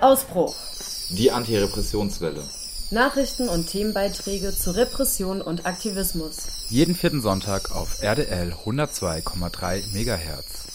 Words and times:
Ausbruch. 0.00 0.54
Die 1.10 1.30
Antirepressionswelle. 1.30 2.42
Nachrichten 2.90 3.48
und 3.48 3.66
Themenbeiträge 3.66 4.52
zu 4.52 4.70
Repression 4.76 5.40
und 5.40 5.66
Aktivismus. 5.66 6.68
Jeden 6.68 6.94
vierten 6.94 7.20
Sonntag 7.20 7.74
auf 7.74 8.02
RDL 8.02 8.52
102,3 8.64 9.82
MHz. 9.92 10.66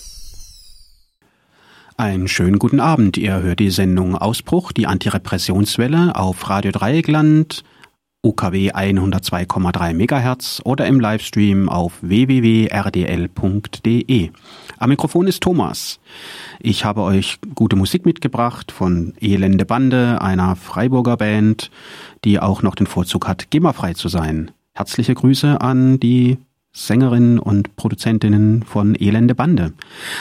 Einen 1.96 2.28
schönen 2.28 2.60
guten 2.60 2.80
Abend. 2.82 3.16
Ihr 3.18 3.42
hört 3.42 3.60
die 3.60 3.72
Sendung 3.72 4.18
Ausbruch, 4.18 4.72
die 4.74 4.88
Antirepressionswelle 4.88 6.16
auf 6.16 6.50
Radio 6.50 6.72
Dreieckland, 6.72 7.64
UKW 8.24 8.72
102,3 8.72 9.94
MHz 9.94 10.62
oder 10.66 10.88
im 10.88 11.00
Livestream 11.00 11.70
auf 11.70 11.94
www.rdl.de. 12.02 12.72
Am 14.82 14.90
Mikrofon 14.90 15.28
ist 15.28 15.44
Thomas. 15.44 16.00
Ich 16.60 16.86
habe 16.86 17.04
euch 17.04 17.38
gute 17.54 17.76
Musik 17.76 18.04
mitgebracht 18.04 18.72
von 18.72 19.14
Elende 19.22 19.64
Bande, 19.64 20.20
einer 20.22 20.56
Freiburger 20.56 21.18
Band, 21.18 21.70
die 22.26 22.40
auch 22.40 22.64
noch 22.64 22.74
den 22.74 22.88
Vorzug 22.88 23.28
hat, 23.28 23.52
GEMA-frei 23.52 23.94
zu 23.94 24.08
sein. 24.08 24.50
Herzliche 24.74 25.14
Grüße 25.14 25.62
an 25.62 26.00
die 26.00 26.40
Sängerinnen 26.74 27.38
und 27.38 27.76
Produzentinnen 27.76 28.64
von 28.64 28.96
Elende 29.00 29.36
Bande. 29.36 29.74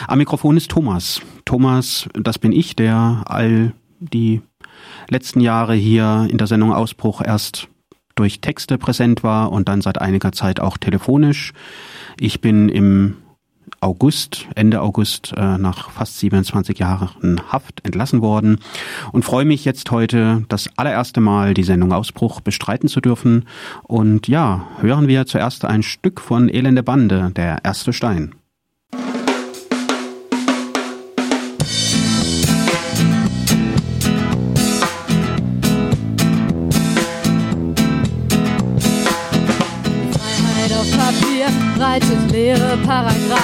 Am 0.07 0.19
Mikrofon 0.19 0.59
ist 0.59 0.71
Thomas. 0.71 1.23
Thomas, 1.47 2.07
das 2.13 2.39
bin 2.39 2.53
ich, 2.53 2.77
der 2.77 3.23
all 3.25 3.73
die 3.99 4.43
letzten 5.09 5.41
Jahre 5.41 5.75
hier 5.75 6.29
in 6.29 6.37
der 6.37 6.47
Sendung 6.47 6.75
Ausbruch 6.75 7.23
erst 7.25 7.69
durch 8.15 8.43
Texte 8.43 8.77
präsent 8.77 9.23
war 9.23 9.53
und 9.53 9.71
dann 9.71 9.81
seit 9.81 9.99
einiger 10.03 10.33
Zeit 10.33 10.61
auch 10.61 10.77
telefonisch. 10.77 11.55
Ich 12.19 12.43
bin 12.43 12.69
im 12.69 13.17
August, 13.81 14.47
Ende 14.55 14.81
August, 14.83 15.33
äh, 15.37 15.59
nach 15.59 15.91
fast 15.91 16.19
27 16.19 16.79
Jahren 16.79 17.41
Haft 17.49 17.85
entlassen 17.85 18.21
worden 18.21 18.59
und 19.13 19.25
freue 19.25 19.45
mich 19.45 19.65
jetzt 19.65 19.91
heute 19.91 20.45
das 20.49 20.69
allererste 20.77 21.21
Mal 21.21 21.55
die 21.55 21.63
Sendung 21.63 21.93
Ausbruch 21.93 22.41
bestreiten 22.41 22.89
zu 22.89 23.01
dürfen. 23.01 23.47
Und 23.85 24.29
ja, 24.29 24.67
hören 24.80 25.09
wir 25.09 25.27
zuerst 25.27 25.65
ein 25.65 25.83
Stück 25.83 26.21
von 26.21 26.49
Elende 26.49 26.83
Bande, 26.83 27.30
der 27.35 27.65
erste 27.65 27.93
Stein. 27.93 28.35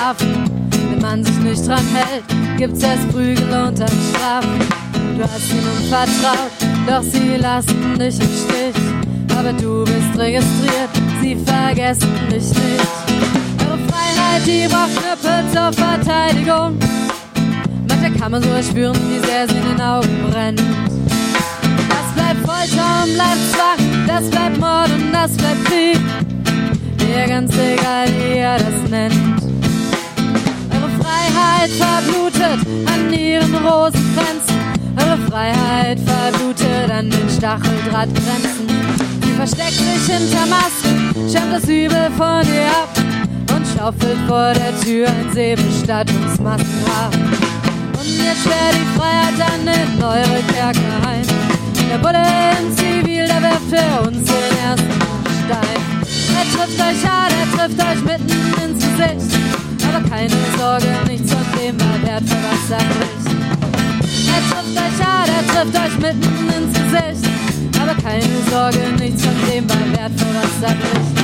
Paragraphen. 0.06 0.70
Wenn 0.90 1.00
man 1.00 1.24
sich 1.24 1.36
nicht 1.38 1.66
dran 1.66 1.84
hält, 1.94 2.24
gibt's 2.58 2.82
erst 2.82 3.10
Prügel 3.10 3.44
und 3.44 3.78
dann 3.78 3.90
Strafen. 4.10 4.58
Du 5.16 5.22
hast 5.22 5.50
ihnen 5.50 5.88
vertraut, 5.88 6.52
doch 6.86 7.02
sie 7.02 7.36
lassen 7.36 7.98
dich 7.98 8.20
im 8.20 8.28
Stich. 8.28 9.36
Aber 9.36 9.52
du 9.52 9.84
bist 9.84 10.18
registriert, 10.18 10.90
sie 11.20 11.36
vergessen 11.36 12.12
dich 12.30 12.48
nicht. 12.48 12.86
Eure 13.60 13.78
Freiheit, 13.88 14.46
die 14.46 14.68
braucht 14.68 14.96
Knüppel 14.96 15.44
zur 15.52 15.72
Verteidigung. 15.72 16.78
Manchmal 17.88 18.12
kann 18.12 18.32
man 18.32 18.42
so 18.42 18.50
erspüren, 18.50 18.96
wie 19.08 19.26
sehr 19.26 19.48
sie 19.48 19.56
in 19.56 19.76
den 19.76 19.80
Augen 19.80 20.30
brennt. 20.30 20.62
Das 21.88 22.14
bleibt 22.14 22.46
Folter 22.46 23.04
und 23.04 23.14
bleibt 23.14 23.42
Zwang, 23.52 24.06
das 24.06 24.30
bleibt 24.30 24.58
Mord 24.60 24.90
und 24.90 25.12
das 25.12 25.36
bleibt 25.36 25.64
Krieg 25.64 26.00
mir 27.16 27.26
ganz 27.28 27.52
egal, 27.56 28.08
wie 28.18 28.38
ihr 28.38 28.56
das 28.58 28.90
nennt. 28.90 29.45
Freiheit 31.46 31.70
verblutet 31.70 32.66
an 32.86 33.12
ihren 33.12 33.54
Rosenkränzen. 33.54 34.56
Eure 34.98 35.18
Freiheit 35.30 35.98
verblutet 36.00 36.90
an 36.90 37.10
den 37.10 37.28
Stacheldrahtgrenzen. 37.28 38.66
Sie 39.22 39.32
versteckt 39.32 39.72
sich 39.72 40.16
hinter 40.16 40.46
Masken, 40.46 41.14
schirmt 41.30 41.52
das 41.52 41.64
Übel 41.64 42.10
von 42.16 42.42
ihr 42.52 42.66
ab 42.66 42.90
und 43.54 43.66
schaufelt 43.66 44.18
vor 44.26 44.52
der 44.54 44.80
Tür 44.80 45.08
ein 45.08 45.32
Seebestattungsmaskengrab. 45.32 47.14
Und 47.14 48.24
jetzt 48.24 48.42
sperrt 48.42 48.74
die 48.74 48.98
Freiheit 48.98 49.34
dann 49.38 49.68
in 49.68 50.02
eure 50.02 50.42
Kerker 50.52 51.08
ein. 51.08 51.26
Der 51.90 51.98
Bulle 51.98 52.26
in 52.58 52.76
Zivil, 52.76 53.26
der 53.26 53.42
wirft 53.42 53.68
für 53.70 54.08
uns 54.08 54.24
den 54.24 54.58
ersten 54.64 54.90
Stein. 55.44 55.80
Er 56.38 56.44
trifft 56.54 56.80
euch 56.80 57.08
hart, 57.08 57.32
er 57.32 57.56
trifft 57.56 57.80
euch 57.80 58.04
mitten 58.04 58.64
ins 58.64 58.84
Gesicht. 58.84 59.65
Aber 59.96 60.10
keine 60.10 60.28
Sorge, 60.58 60.86
nichts 61.08 61.32
von 61.32 61.42
dem 61.58 61.80
war 61.80 62.02
wertvoll, 62.02 62.38
was 62.50 62.70
er 62.70 62.84
bricht. 62.84 63.26
Er 64.28 64.40
trifft 64.50 64.76
euch 64.76 65.06
hart, 65.06 65.28
er 65.28 65.46
trifft 65.46 65.74
euch 65.74 65.98
mitten 65.98 66.48
ins 66.52 66.78
Gesicht. 66.78 67.24
Aber 67.80 67.94
keine 68.02 68.36
Sorge, 68.50 69.02
nichts 69.02 69.24
von 69.24 69.34
dem 69.50 69.66
war 69.70 69.98
wertvoll, 69.98 70.34
was 70.34 70.68
er 70.68 70.76
bricht. 70.76 71.14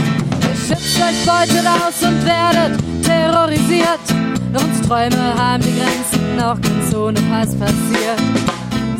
Ihr 0.40 0.56
schützt 0.56 0.96
euch, 0.96 1.26
beutet 1.26 1.66
aus 1.66 2.08
und 2.08 2.24
werdet 2.24 2.80
terrorisiert. 3.04 4.06
Uns 4.54 4.88
Träume 4.88 5.34
haben 5.36 5.62
die 5.62 5.74
Grenzen 5.78 6.40
auch 6.40 6.58
ganz 6.58 6.94
ohne 6.94 7.20
Pass 7.28 7.54
passiert. 7.54 8.22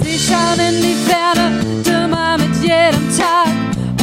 Sie 0.02 0.18
schauen 0.18 0.60
in 0.68 0.82
die 0.82 0.96
Ferne, 1.08 1.64
dümmer 1.82 2.36
mit 2.36 2.54
jedem 2.60 3.08
Tag 3.16 3.48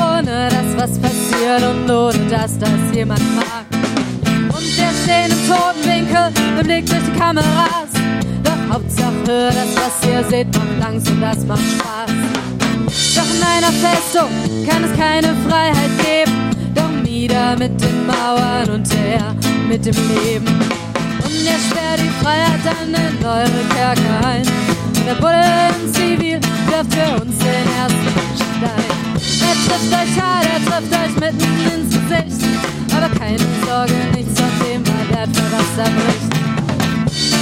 ohne 0.02 0.50
dass 0.50 0.78
was 0.78 0.98
passiert 0.98 1.62
und 1.62 1.92
ohne 1.92 2.26
dass 2.28 2.58
das 2.58 2.96
jemand 2.96 3.22
mag. 3.36 3.80
Und 5.10 5.16
stehen 5.16 5.32
im 5.32 6.10
toten 6.12 6.60
im 6.60 6.66
Blick 6.66 6.86
durch 6.86 7.02
die 7.04 7.20
Kameras. 7.20 7.90
Doch 8.44 8.76
Hauptsache, 8.76 9.16
das, 9.26 9.76
was 9.76 10.10
ihr 10.10 10.24
seht, 10.30 10.48
macht 10.54 10.88
Angst 10.88 11.10
und 11.10 11.22
das 11.22 11.46
macht 11.46 11.64
Spaß. 11.64 12.12
Doch 13.16 13.36
in 13.36 13.44
einer 13.44 13.72
Festung 13.72 14.30
kann 14.68 14.84
es 14.84 14.96
keine 14.96 15.36
Freiheit 15.48 15.90
geben. 15.98 16.52
Doch 16.76 16.90
nieder 17.04 17.58
mit 17.58 17.82
den 17.82 18.06
Mauern 18.06 18.70
und 18.70 18.94
her 18.94 19.36
mit 19.68 19.84
dem 19.86 19.96
Leben. 19.96 20.46
Und 20.46 21.34
ihr 21.44 21.58
sperrt 21.58 22.00
die 22.00 22.24
Freiheit 22.24 22.60
dann 22.64 22.94
in 22.94 23.26
eure 23.26 23.64
Kerker 23.74 24.28
ein. 24.28 24.46
Und 24.86 25.08
der 25.08 25.16
Bulle 25.16 25.70
in 25.82 25.94
Zivil 25.94 26.40
wirft 26.68 26.94
für 26.94 27.22
uns 27.22 27.38
den 27.40 27.66
ersten 27.82 28.10
Stein. 28.36 29.00
Er 29.42 29.56
trifft 29.66 29.92
euch 29.92 30.22
hart, 30.22 30.46
er 30.46 30.66
trifft 30.66 30.94
euch 30.94 31.16
mitten 31.20 31.50
ins 31.74 31.96
Gesicht. 31.96 32.46
Aber 32.96 33.10
keine 33.18 33.40
Sorge, 33.66 33.94
nichts 34.16 34.39
war 35.20 35.28
wertvoll, 35.28 35.52
was 35.52 35.78
er 35.78 35.92
bricht. 35.92 36.32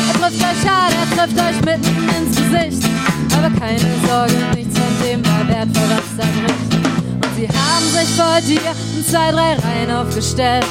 Er 0.07 0.19
trifft 0.19 0.41
euch 0.41 0.69
hart, 0.69 0.93
er 0.93 1.17
trifft 1.17 1.39
euch 1.39 1.65
mitten 1.65 2.09
ins 2.17 2.37
Gesicht. 2.37 2.89
Aber 3.35 3.59
keine 3.59 3.79
Sorge, 4.07 4.55
nichts 4.55 4.79
von 4.79 4.93
dem 5.03 5.25
war 5.25 5.47
wertvoll, 5.47 5.89
was 5.89 6.25
er 6.25 6.31
bricht. 6.41 6.75
Und 7.13 7.35
sie 7.35 7.47
haben 7.47 7.87
sich 7.91 8.09
vor 8.15 8.41
dir 8.41 8.61
in 8.95 9.05
zwei, 9.05 9.31
drei 9.31 9.53
Reihen 9.55 9.91
aufgestellt. 9.91 10.65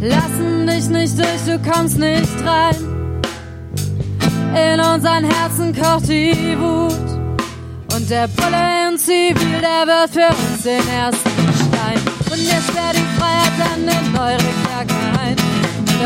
Lassen 0.00 0.66
dich 0.66 0.88
nicht 0.88 1.18
durch, 1.18 1.42
du 1.46 1.58
kommst 1.70 1.98
nicht 1.98 2.44
rein. 2.44 2.76
In 4.54 4.80
unseren 4.80 5.24
Herzen 5.24 5.74
kocht 5.74 6.08
die 6.08 6.56
Wut. 6.58 6.92
Und 7.94 8.10
der 8.10 8.26
Bulle 8.28 8.88
in 8.90 8.98
Zivil, 8.98 9.60
der 9.60 9.86
wird 9.86 10.10
für 10.10 10.28
uns 10.28 10.62
den 10.62 10.88
ersten 10.88 11.30
Stein. 11.54 12.00
Und 12.30 12.42
jetzt 12.42 12.68
sperrt 12.68 12.96
die 12.96 13.20
Freiheit 13.20 13.42
eure 14.14 14.38
Kerker 14.38 14.66
ein. 14.66 14.71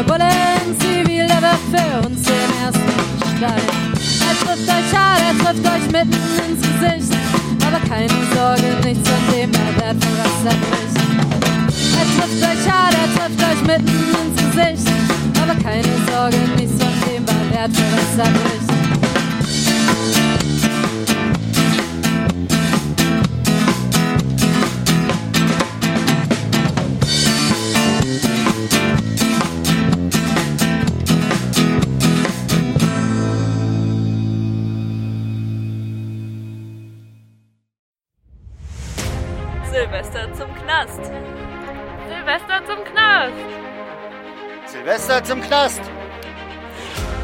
Bulle 0.04 0.28
in 0.66 0.78
Zivil, 0.78 1.26
der 1.26 1.40
wird 1.40 1.62
für 1.72 2.06
uns 2.06 2.22
den 2.22 2.50
ersten 2.62 2.92
Stein. 3.36 3.66
Er 4.20 4.34
trifft 4.44 4.68
euch 4.68 4.98
hart, 4.98 5.22
er 5.22 5.34
trifft 5.38 5.66
euch 5.66 5.86
mitten 5.90 6.20
ins 6.46 6.60
Gesicht. 6.60 7.12
Aber 7.66 7.80
keine 7.88 8.18
Sorge, 8.34 8.68
nichts 8.84 9.08
von 9.08 9.22
dem 9.32 9.50
er 9.52 9.72
wertvoll, 9.80 10.16
was 10.22 10.52
er 10.52 10.58
bricht. 10.60 10.96
Er 11.96 12.06
trifft 12.14 12.40
euch 12.42 12.64
hart, 12.70 12.94
er 12.94 13.08
trifft 13.16 13.40
euch 13.42 13.62
mitten 13.66 13.96
ins 14.20 14.36
Gesicht. 14.36 14.86
Aber 15.42 15.54
keine 15.62 15.94
Sorge, 16.10 16.38
nichts 16.56 16.76
von 16.82 16.94
dem 17.08 17.24
wertvoll, 17.50 17.90
was 17.92 18.18
er 18.18 18.32
bricht. 18.32 18.66
Silvester 45.06 45.24
zum 45.24 45.40
Knast. 45.40 45.80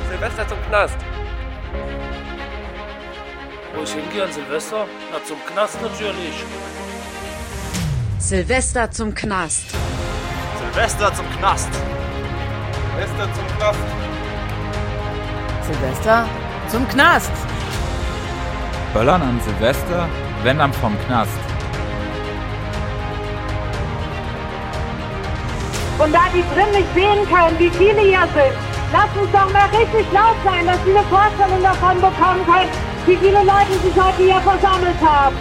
Silvester 0.09 0.47
zum 0.47 0.59
Knast. 0.69 0.95
Wo 3.75 3.83
ich 3.83 3.93
hingehe 3.93 4.23
an 4.23 4.33
Silvester? 4.33 4.87
Na, 5.11 5.19
zum 5.25 5.37
Knast 5.47 5.83
natürlich. 5.83 6.45
Silvester 8.19 8.89
zum 8.89 9.13
Knast. 9.13 9.65
Silvester 10.61 11.13
zum 11.13 11.27
Knast. 11.37 11.71
Silvester 12.95 13.35
zum 13.35 13.47
Knast. 13.57 13.81
Silvester 15.67 16.29
zum 16.69 16.89
Knast. 16.89 17.33
Böllern 18.95 19.23
an 19.23 19.41
Silvester, 19.41 20.09
wenn 20.45 20.59
dann 20.59 20.73
vom 20.73 20.97
Knast. 21.07 21.52
Und 26.03 26.13
da 26.13 26.23
die 26.35 26.43
drin 26.53 26.71
nicht 26.73 26.93
sehen 26.95 27.25
können, 27.31 27.57
wie 27.61 27.71
viele 27.71 28.01
hier 28.01 28.27
sind, 28.35 28.59
lasst 28.93 29.17
uns 29.17 29.31
doch 29.31 29.53
mal 29.53 29.69
richtig 29.71 30.05
laut 30.13 30.35
sein, 30.45 30.67
dass 30.67 30.83
sie 30.85 30.91
eine 30.91 31.07
Vorstellung 31.07 31.63
davon 31.63 31.95
bekommen 31.95 32.45
können, 32.45 32.71
wie 33.07 33.17
viele 33.17 33.39
Leute 33.39 33.79
sich 33.85 33.95
heute 33.95 34.23
hier 34.23 34.41
versammelt 34.41 34.99
haben. 35.01 35.37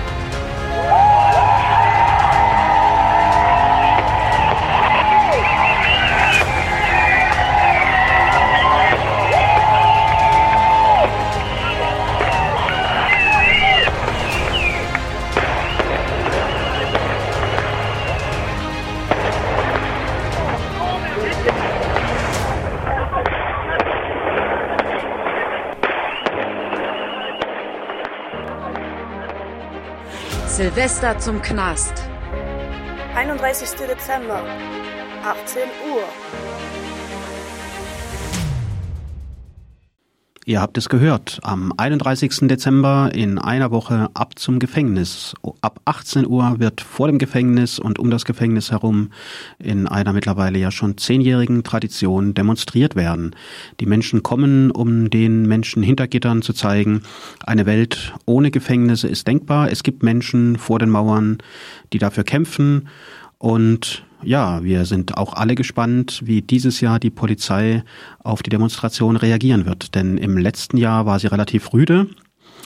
Silvester 30.61 31.17
zum 31.17 31.41
Knast. 31.41 32.03
31. 33.15 33.71
Dezember, 33.87 34.43
18 35.23 35.63
Uhr. 35.91 36.03
Ihr 40.51 40.59
habt 40.59 40.77
es 40.77 40.89
gehört, 40.89 41.39
am 41.43 41.71
31. 41.77 42.49
Dezember 42.49 43.11
in 43.13 43.39
einer 43.39 43.71
Woche 43.71 44.09
ab 44.13 44.37
zum 44.37 44.59
Gefängnis. 44.59 45.33
Ab 45.61 45.79
18 45.85 46.27
Uhr 46.27 46.59
wird 46.59 46.81
vor 46.81 47.07
dem 47.07 47.19
Gefängnis 47.19 47.79
und 47.79 47.99
um 47.99 48.09
das 48.09 48.25
Gefängnis 48.25 48.69
herum 48.69 49.11
in 49.59 49.87
einer 49.87 50.11
mittlerweile 50.11 50.59
ja 50.59 50.69
schon 50.69 50.97
zehnjährigen 50.97 51.63
Tradition 51.63 52.33
demonstriert 52.33 52.97
werden. 52.97 53.33
Die 53.79 53.85
Menschen 53.85 54.23
kommen, 54.23 54.71
um 54.71 55.09
den 55.09 55.47
Menschen 55.47 55.83
hinter 55.83 56.09
Gittern 56.09 56.41
zu 56.41 56.51
zeigen, 56.51 57.03
eine 57.45 57.65
Welt 57.65 58.13
ohne 58.25 58.51
Gefängnisse 58.51 59.07
ist 59.07 59.27
denkbar. 59.27 59.71
Es 59.71 59.83
gibt 59.83 60.03
Menschen 60.03 60.57
vor 60.57 60.79
den 60.79 60.89
Mauern, 60.89 61.37
die 61.93 61.97
dafür 61.97 62.25
kämpfen 62.25 62.89
und 63.37 64.03
ja, 64.23 64.63
wir 64.63 64.85
sind 64.85 65.17
auch 65.17 65.33
alle 65.33 65.55
gespannt, 65.55 66.21
wie 66.23 66.41
dieses 66.41 66.81
Jahr 66.81 66.99
die 66.99 67.09
Polizei 67.09 67.83
auf 68.19 68.43
die 68.43 68.49
Demonstration 68.49 69.15
reagieren 69.15 69.65
wird. 69.65 69.95
Denn 69.95 70.17
im 70.17 70.37
letzten 70.37 70.77
Jahr 70.77 71.05
war 71.05 71.19
sie 71.19 71.27
relativ 71.27 71.73
rüde. 71.73 72.07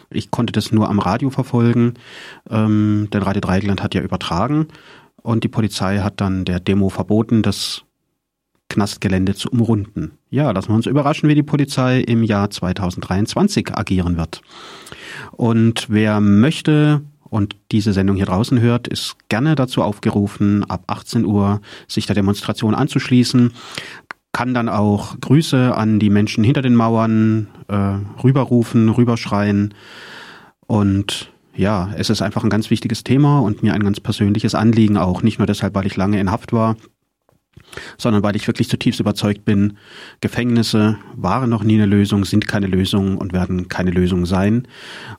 Ich 0.09 0.31
konnte 0.31 0.53
das 0.53 0.71
nur 0.71 0.89
am 0.89 0.99
Radio 0.99 1.29
verfolgen, 1.29 1.95
ähm, 2.49 3.07
denn 3.11 3.23
Radio 3.23 3.41
Dreigland 3.41 3.81
hat 3.81 3.95
ja 3.95 4.01
übertragen 4.01 4.67
und 5.21 5.43
die 5.43 5.49
Polizei 5.49 5.99
hat 5.99 6.21
dann 6.21 6.45
der 6.45 6.59
Demo 6.59 6.89
verboten, 6.89 7.41
das 7.41 7.83
Knastgelände 8.69 9.35
zu 9.35 9.49
umrunden. 9.49 10.17
Ja, 10.29 10.51
lassen 10.51 10.69
wir 10.69 10.75
uns 10.75 10.85
überraschen, 10.85 11.29
wie 11.29 11.35
die 11.35 11.43
Polizei 11.43 12.01
im 12.01 12.23
Jahr 12.23 12.49
2023 12.49 13.75
agieren 13.75 14.17
wird. 14.17 14.41
Und 15.31 15.87
wer 15.89 16.19
möchte, 16.19 17.01
und 17.35 17.57
diese 17.73 17.91
Sendung 17.91 18.15
hier 18.15 18.27
draußen 18.27 18.61
hört, 18.61 18.87
ist 18.87 19.17
gerne 19.27 19.55
dazu 19.55 19.83
aufgerufen, 19.83 20.63
ab 20.69 20.85
18 20.87 21.25
Uhr 21.25 21.59
sich 21.85 22.05
der 22.05 22.15
Demonstration 22.15 22.73
anzuschließen, 22.73 23.51
kann 24.31 24.53
dann 24.53 24.69
auch 24.69 25.19
Grüße 25.19 25.75
an 25.75 25.99
die 25.99 26.09
Menschen 26.09 26.45
hinter 26.45 26.61
den 26.61 26.75
Mauern 26.75 27.49
äh, 27.67 27.97
rüberrufen, 28.23 28.87
rüberschreien. 28.87 29.73
Und 30.65 31.29
ja, 31.53 31.89
es 31.97 32.09
ist 32.09 32.21
einfach 32.21 32.45
ein 32.45 32.49
ganz 32.49 32.69
wichtiges 32.69 33.03
Thema 33.03 33.39
und 33.39 33.63
mir 33.63 33.73
ein 33.73 33.83
ganz 33.83 33.99
persönliches 33.99 34.55
Anliegen 34.55 34.95
auch, 34.95 35.21
nicht 35.21 35.37
nur 35.37 35.45
deshalb, 35.45 35.75
weil 35.75 35.87
ich 35.87 35.97
lange 35.97 36.21
in 36.21 36.31
Haft 36.31 36.53
war, 36.53 36.77
sondern 37.97 38.23
weil 38.23 38.35
ich 38.35 38.47
wirklich 38.47 38.69
zutiefst 38.69 38.99
überzeugt 38.99 39.45
bin, 39.45 39.77
Gefängnisse 40.21 40.97
waren 41.15 41.49
noch 41.49 41.63
nie 41.63 41.75
eine 41.75 41.85
Lösung, 41.85 42.25
sind 42.25 42.47
keine 42.47 42.67
Lösung 42.67 43.17
und 43.17 43.33
werden 43.33 43.67
keine 43.67 43.91
Lösung 43.91 44.25
sein. 44.25 44.67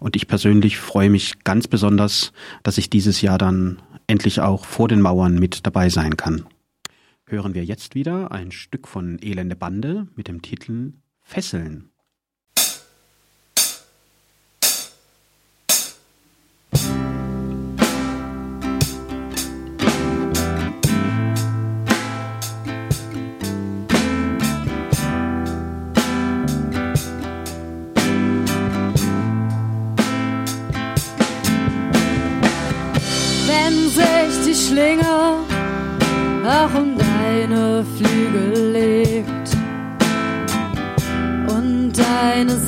Und 0.01 0.17
ich 0.17 0.29
persönlich 0.29 0.79
freue 0.79 1.11
mich 1.11 1.45
ganz 1.45 1.69
besonders, 1.69 2.33
dass 2.63 2.79
ich 2.79 2.91
dieses 2.91 3.21
Jahr 3.21 3.39
dann 3.39 3.81
endlich 4.07 4.41
auch 4.41 4.65
vor 4.65 4.89
den 4.89 5.01
Mauern 5.01 5.39
mit 5.39 5.67
dabei 5.67 5.89
sein 5.89 6.17
kann. 6.17 6.47
Hören 7.27 7.55
wir 7.55 7.65
jetzt 7.65 7.95
wieder 7.95 8.31
ein 8.31 8.53
Stück 8.53 8.87
von 8.87 9.19
Elende 9.21 9.57
Bande 9.57 10.07
mit 10.15 10.29
dem 10.29 10.43
Titel 10.43 10.93
Fesseln. 11.23 11.91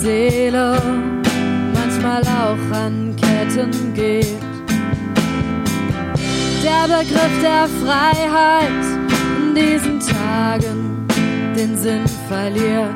Seele 0.01 0.81
manchmal 1.75 2.23
auch 2.23 2.77
an 2.77 3.17
Ketten 3.17 3.95
geht. 3.95 4.39
Der 6.63 6.85
Begriff 6.87 7.43
der 7.43 7.69
Freiheit 7.83 8.85
in 9.39 9.55
diesen 9.55 10.01
Tagen 10.01 11.07
den 11.57 11.77
Sinn 11.77 12.05
verliert, 12.29 12.95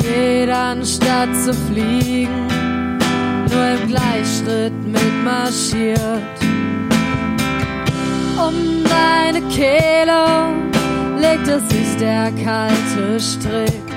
jeder 0.00 0.76
Stadt 0.84 1.34
zu 1.44 1.52
fliegen, 1.52 2.46
nur 3.50 3.66
im 3.66 3.88
Gleichschritt 3.88 4.74
mitmarschiert. 4.86 6.38
Um 8.36 8.84
deine 8.84 9.40
Kehle 9.48 10.54
legte 11.18 11.60
sich 11.68 11.96
der 11.98 12.30
kalte 12.44 13.18
Strick, 13.18 13.87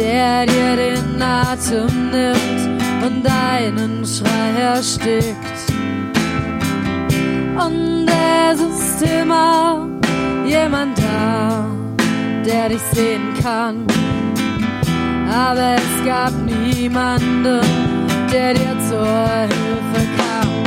der 0.00 0.46
dir 0.46 0.76
den 0.76 1.22
Atem 1.22 2.10
nimmt 2.10 3.04
und 3.04 3.22
deinen 3.22 4.04
Schrei 4.04 4.60
erstickt. 4.60 5.58
Und 7.64 8.08
es 8.08 8.60
ist 8.60 9.02
immer 9.02 9.86
jemand 10.46 10.98
da, 10.98 11.66
der 12.46 12.70
dich 12.70 12.82
sehen 12.92 13.34
kann. 13.42 13.86
Aber 15.30 15.76
es 15.76 16.06
gab 16.06 16.32
niemanden, 16.46 17.60
der 18.32 18.54
dir 18.54 18.76
zur 18.88 19.06
Hilfe 19.06 20.08
kam 20.16 20.60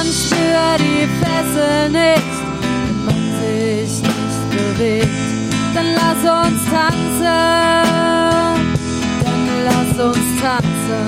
man 0.00 0.06
spürt 0.06 0.80
die 0.80 1.06
Fessel 1.20 1.90
nicht, 1.90 2.32
wenn 2.62 3.04
man 3.04 3.22
sich 3.40 4.02
nicht 4.02 4.50
bewegt. 4.50 5.29
Dann 5.74 5.86
lass 5.94 6.22
uns 6.46 6.64
tanzen, 6.64 7.24
dann 9.24 9.44
lass 9.64 9.98
uns 10.04 10.40
tanzen. 10.42 11.04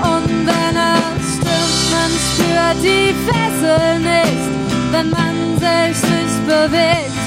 Und 0.00 0.46
wenn 0.46 0.76
es 0.76 1.26
stimmt, 1.34 1.80
man 1.94 2.10
spürt 2.28 2.78
die 2.84 3.14
Fessel 3.26 3.98
nicht, 3.98 4.44
wenn 4.92 5.10
man 5.10 5.34
sich 5.58 6.02
nicht 6.10 6.46
bewegt. 6.46 7.18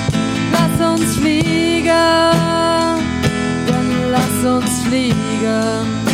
Lass 0.54 0.90
uns 0.90 1.16
fliegen, 1.16 1.88
dann 3.68 3.88
lass 4.12 4.54
uns 4.54 4.82
fliegen. 4.88 6.11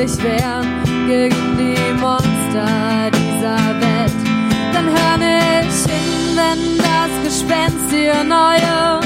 Vergeblich 0.00 0.22
wehren 0.22 0.66
gegen 1.06 1.56
die 1.58 2.00
Monster 2.00 3.10
dieser 3.12 3.56
Welt. 3.80 4.12
Dann 4.72 4.86
hör 4.86 5.16
nicht 5.18 5.90
hin, 5.90 6.36
wenn 6.36 6.78
das 6.78 7.24
Gespenst 7.24 7.92
dir 7.92 8.24
neue 8.24 9.00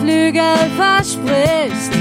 Flügel 0.00 0.56
verspricht, 0.76 1.92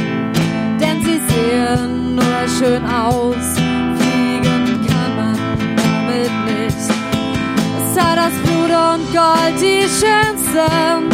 denn 0.80 1.02
sie 1.02 1.22
sehen 1.28 2.16
nur 2.16 2.48
schön 2.58 2.86
aus, 2.86 3.58
fliegen 4.00 4.88
kann 4.88 5.16
man 5.16 5.38
damit 5.76 6.32
nicht. 6.46 6.78
Es 6.78 8.02
hat 8.02 8.18
das 8.18 8.34
Blut 8.44 8.72
und 8.72 9.14
Gold 9.14 9.62
die 9.62 9.84
schönsten 9.84 11.10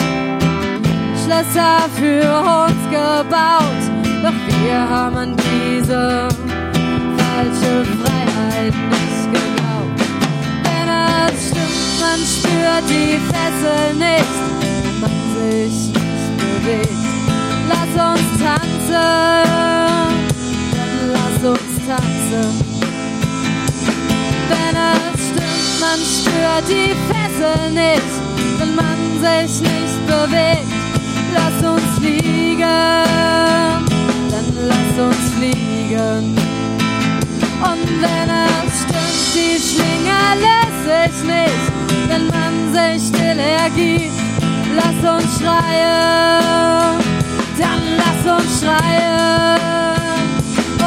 Schlösser 1.24 1.90
für 1.96 2.28
uns 2.64 2.90
gebaut, 2.90 3.82
doch 4.24 4.64
wir 4.64 4.90
haben 4.90 5.36
diese 5.38 6.28
falsche 7.46 7.86
Freiheit 8.02 8.74
nicht 8.74 9.26
geglaubt. 9.32 10.02
Wenn 10.64 10.90
es 10.90 11.48
stimmt, 11.48 12.00
man 12.02 12.20
spürt 12.26 12.86
die 12.90 13.20
Fessel 13.30 13.94
nicht, 13.96 14.36
wenn 14.84 15.00
man 15.02 15.18
sich 15.36 15.78
nicht 15.90 16.30
bewegt. 16.38 17.04
Lass 17.70 17.94
uns 18.10 18.28
tanzen, 18.42 19.08
dann 20.76 20.94
lass 21.14 21.40
uns 21.52 21.74
tanzen. 21.88 22.48
Wenn 24.50 24.76
es 24.76 25.20
stimmt, 25.30 25.68
man 25.82 26.00
spürt 26.00 26.66
die 26.70 26.94
Fessel 27.10 27.72
nicht, 27.72 28.14
wenn 28.60 28.74
man 28.76 28.98
sich 29.22 29.62
nicht 29.62 30.08
bewegt. 30.08 30.72
Lass 31.34 31.70
uns 31.70 32.00
fliegen, 32.00 32.60
dann 34.32 34.48
lass 34.68 35.06
uns 35.06 35.30
fliegen. 35.38 36.45
Und 38.06 38.12
wenn 38.12 38.30
es 38.30 38.82
stimmt, 38.82 39.34
die 39.34 39.58
Schlinge 39.68 40.20
lässt 40.46 40.84
sich 40.86 41.24
nicht, 41.26 41.66
wenn 42.08 42.28
man 42.28 42.54
sich 42.74 43.08
still 43.08 43.40
ergibt, 43.40 44.14
lass 44.76 45.00
uns 45.14 45.40
schreien, 45.40 47.00
dann 47.58 47.84
lass 47.98 48.24
uns 48.38 48.62
schreien. 48.62 49.60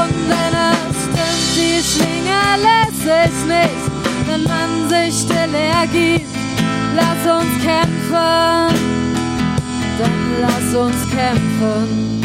Und 0.01 0.17
wenn 0.31 0.55
es 0.71 0.97
stimmt, 1.07 1.49
die 1.57 1.79
Schlinge 1.83 2.41
lässt 2.63 3.03
sich 3.03 3.37
nicht, 3.49 3.83
wenn 4.29 4.45
man 4.45 4.89
sich 4.89 5.23
still 5.23 5.55
ergibt, 5.55 6.31
lass 6.95 7.23
uns 7.35 7.65
kämpfen, 7.65 8.77
dann 9.99 10.17
lass 10.41 10.75
uns 10.75 11.11
kämpfen. 11.11 12.18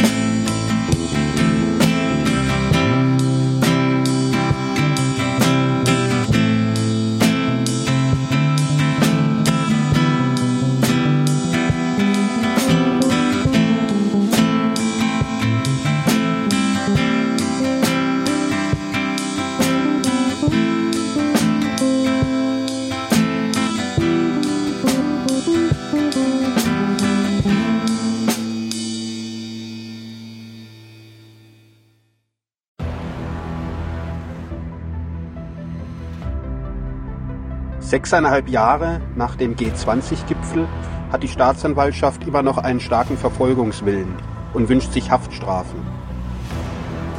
Sechseinhalb 37.94 38.50
Jahre 38.50 39.02
nach 39.16 39.36
dem 39.36 39.56
G20-Gipfel 39.56 40.68
hat 41.12 41.22
die 41.22 41.28
Staatsanwaltschaft 41.28 42.28
immer 42.28 42.42
noch 42.42 42.58
einen 42.58 42.80
starken 42.80 43.20
Verfolgungswillen 43.20 44.16
und 44.56 44.68
wünscht 44.68 44.94
sich 44.94 45.12
Haftstrafen. 45.12 45.80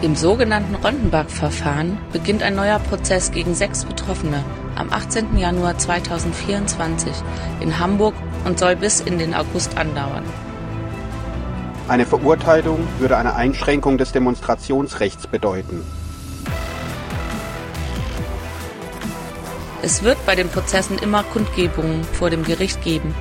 Im 0.02 0.16
sogenannten 0.16 0.74
Rondenbach-Verfahren 0.74 1.98
beginnt 2.10 2.42
ein 2.42 2.56
neuer 2.56 2.80
Prozess 2.80 3.30
gegen 3.30 3.54
sechs 3.54 3.84
Betroffene 3.84 4.42
am 4.74 4.90
18. 4.90 5.38
Januar 5.38 5.78
2024 5.78 7.12
in 7.60 7.78
Hamburg 7.78 8.14
und 8.44 8.58
soll 8.58 8.74
bis 8.74 9.00
in 9.00 9.18
den 9.18 9.32
August 9.32 9.78
andauern. 9.78 10.24
Eine 11.86 12.04
Verurteilung 12.04 12.80
würde 12.98 13.16
eine 13.16 13.36
Einschränkung 13.36 13.96
des 13.96 14.10
Demonstrationsrechts 14.10 15.28
bedeuten. 15.28 15.84
Es 19.84 20.02
wird 20.02 20.16
bei 20.24 20.34
den 20.34 20.48
Prozessen 20.48 20.96
immer 20.96 21.22
Kundgebungen 21.24 22.04
vor 22.04 22.30
dem 22.30 22.42
Gericht 22.42 22.82
geben. 22.82 23.14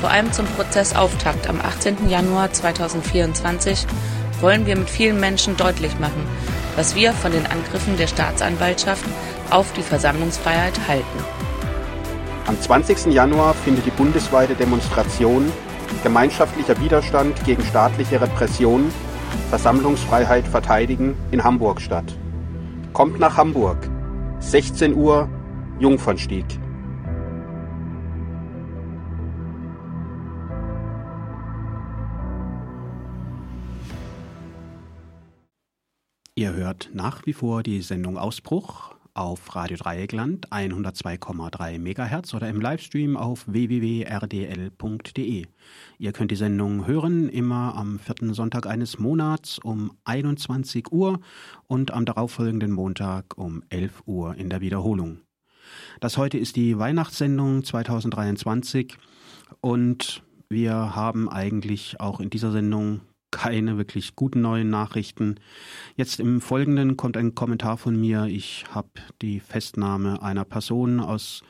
Vor 0.00 0.10
allem 0.10 0.30
zum 0.30 0.46
Prozessauftakt 0.46 1.48
am 1.48 1.60
18. 1.60 2.08
Januar 2.08 2.52
2024 2.52 3.84
wollen 4.40 4.64
wir 4.64 4.76
mit 4.76 4.88
vielen 4.88 5.18
Menschen 5.18 5.56
deutlich 5.56 5.98
machen, 5.98 6.24
was 6.76 6.94
wir 6.94 7.12
von 7.14 7.32
den 7.32 7.44
Angriffen 7.46 7.96
der 7.96 8.06
Staatsanwaltschaft 8.06 9.04
auf 9.50 9.72
die 9.72 9.82
Versammlungsfreiheit 9.82 10.78
halten. 10.86 11.18
Am 12.46 12.60
20. 12.60 13.06
Januar 13.12 13.52
findet 13.52 13.84
die 13.84 13.90
bundesweite 13.90 14.54
Demonstration 14.54 15.50
Gemeinschaftlicher 16.04 16.80
Widerstand 16.80 17.44
gegen 17.44 17.64
staatliche 17.64 18.20
Repression, 18.20 18.92
Versammlungsfreiheit 19.50 20.46
verteidigen 20.46 21.16
in 21.32 21.42
Hamburg 21.42 21.80
statt. 21.80 22.16
Kommt 22.92 23.18
nach 23.18 23.36
Hamburg. 23.36 23.78
16 24.38 24.94
Uhr 24.94 25.28
Jungfernstieg. 25.80 26.46
Ihr 36.36 36.52
hört 36.52 36.90
nach 36.92 37.26
wie 37.26 37.32
vor 37.32 37.64
die 37.64 37.80
Sendung 37.82 38.18
Ausbruch 38.18 38.94
auf 39.14 39.56
Radio 39.56 39.76
Dreieckland 39.76 40.52
102,3 40.52 41.78
MHz 41.78 42.34
oder 42.34 42.48
im 42.48 42.60
Livestream 42.60 43.16
auf 43.16 43.44
www.rdl.de. 43.48 45.46
Ihr 45.98 46.12
könnt 46.12 46.30
die 46.30 46.36
Sendung 46.36 46.86
hören 46.86 47.28
immer 47.28 47.74
am 47.76 47.98
vierten 47.98 48.32
Sonntag 48.32 48.66
eines 48.66 49.00
Monats 49.00 49.58
um 49.58 49.90
21 50.04 50.92
Uhr 50.92 51.18
und 51.66 51.90
am 51.90 52.04
darauffolgenden 52.04 52.70
Montag 52.70 53.36
um 53.36 53.64
11 53.70 54.02
Uhr 54.06 54.36
in 54.36 54.50
der 54.50 54.60
Wiederholung. 54.60 55.23
Das 56.04 56.18
heute 56.18 56.36
ist 56.36 56.56
die 56.56 56.78
Weihnachtssendung 56.78 57.64
2023 57.64 58.98
und 59.62 60.22
wir 60.50 60.94
haben 60.94 61.30
eigentlich 61.30 61.98
auch 61.98 62.20
in 62.20 62.28
dieser 62.28 62.52
Sendung 62.52 63.00
keine 63.30 63.78
wirklich 63.78 64.14
guten 64.14 64.42
neuen 64.42 64.68
Nachrichten. 64.68 65.36
Jetzt 65.96 66.20
im 66.20 66.42
Folgenden 66.42 66.98
kommt 66.98 67.16
ein 67.16 67.34
Kommentar 67.34 67.78
von 67.78 67.98
mir. 67.98 68.26
Ich 68.26 68.66
habe 68.70 68.90
die 69.22 69.40
Festnahme 69.40 70.20
einer 70.20 70.44
Person 70.44 71.00
aus 71.00 71.42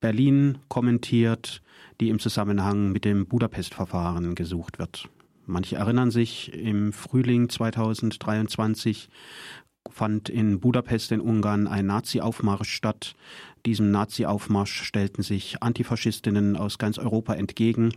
Berlin 0.00 0.58
kommentiert, 0.66 1.62
die 2.00 2.08
im 2.08 2.18
Zusammenhang 2.18 2.90
mit 2.90 3.04
dem 3.04 3.28
Budapest-Verfahren 3.28 4.34
gesucht 4.34 4.80
wird. 4.80 5.08
Manche 5.46 5.76
erinnern 5.76 6.10
sich, 6.10 6.52
im 6.52 6.92
Frühling 6.92 7.48
2023 7.48 9.08
fand 9.90 10.28
in 10.28 10.60
Budapest 10.60 11.12
in 11.12 11.20
Ungarn 11.20 11.66
ein 11.66 11.86
Nazi-Aufmarsch 11.86 12.70
statt. 12.70 13.14
Diesem 13.66 13.90
Nazi-Aufmarsch 13.90 14.82
stellten 14.82 15.22
sich 15.22 15.62
Antifaschistinnen 15.62 16.54
aus 16.56 16.76
ganz 16.76 16.98
Europa 16.98 17.32
entgegen 17.32 17.94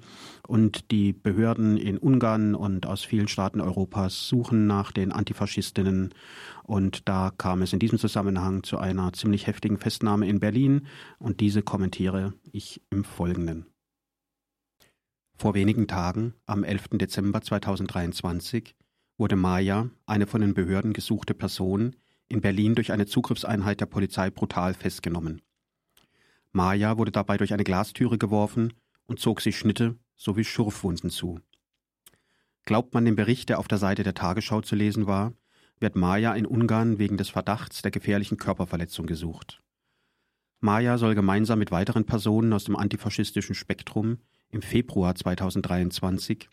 und 0.48 0.92
die 0.92 1.12
Behörden 1.12 1.76
in 1.76 1.98
Ungarn 1.98 2.56
und 2.56 2.86
aus 2.86 3.04
vielen 3.04 3.28
Staaten 3.28 3.60
Europas 3.60 4.30
suchen 4.30 4.66
nach 4.66 4.94
den 4.94 5.12
Antifaschistinnen 5.12 6.14
und 6.64 7.10
da 7.10 7.32
kam 7.38 7.62
es 7.62 7.74
in 7.74 7.80
diesem 7.80 8.00
Zusammenhang 8.00 8.64
zu 8.64 8.78
einer 8.78 9.12
ziemlich 9.12 9.48
heftigen 9.48 9.78
Festnahme 9.78 10.28
in 10.30 10.40
Berlin 10.40 10.88
und 11.20 11.42
diese 11.42 11.64
kommentiere 11.64 12.34
ich 12.52 12.82
im 12.90 13.04
Folgenden. 13.04 13.66
Vor 15.38 15.54
wenigen 15.54 15.88
Tagen, 15.88 16.34
am 16.46 16.64
11. 16.64 16.92
Dezember 16.94 17.42
2023, 17.42 18.74
wurde 19.18 19.36
Maya, 19.36 19.90
eine 20.06 20.28
von 20.28 20.42
den 20.42 20.54
Behörden 20.54 20.94
gesuchte 20.94 21.34
Person, 21.34 21.96
in 22.30 22.42
Berlin 22.42 22.74
durch 22.74 22.92
eine 22.92 23.06
Zugriffseinheit 23.06 23.82
der 23.82 23.86
Polizei 23.86 24.30
brutal 24.30 24.74
festgenommen. 24.74 25.42
Maya 26.58 26.98
wurde 26.98 27.12
dabei 27.12 27.38
durch 27.38 27.54
eine 27.54 27.64
Glastüre 27.64 28.18
geworfen 28.18 28.74
und 29.06 29.20
zog 29.20 29.42
sich 29.42 29.60
Schnitte 29.60 29.96
sowie 30.16 30.44
Schurfwunden 30.44 31.12
zu. 31.12 31.40
Glaubt 32.66 32.96
man 32.96 33.06
dem 33.06 33.16
Bericht, 33.16 33.50
der 33.50 33.60
auf 33.60 33.68
der 33.68 33.78
Seite 33.78 34.02
der 34.02 34.16
Tagesschau 34.16 34.62
zu 34.62 34.76
lesen 34.76 35.06
war, 35.06 35.34
wird 35.80 35.96
Maja 35.96 36.34
in 36.34 36.48
Ungarn 36.48 36.98
wegen 36.98 37.16
des 37.16 37.30
Verdachts 37.30 37.84
der 37.84 37.92
gefährlichen 37.92 38.38
Körperverletzung 38.38 39.06
gesucht. 39.06 39.62
Maja 40.60 40.98
soll 40.98 41.14
gemeinsam 41.14 41.60
mit 41.60 41.70
weiteren 41.70 42.08
Personen 42.08 42.52
aus 42.52 42.64
dem 42.64 42.76
antifaschistischen 42.76 43.54
Spektrum 43.54 44.18
im 44.50 44.64
Februar 44.64 45.14
2023 45.14 46.50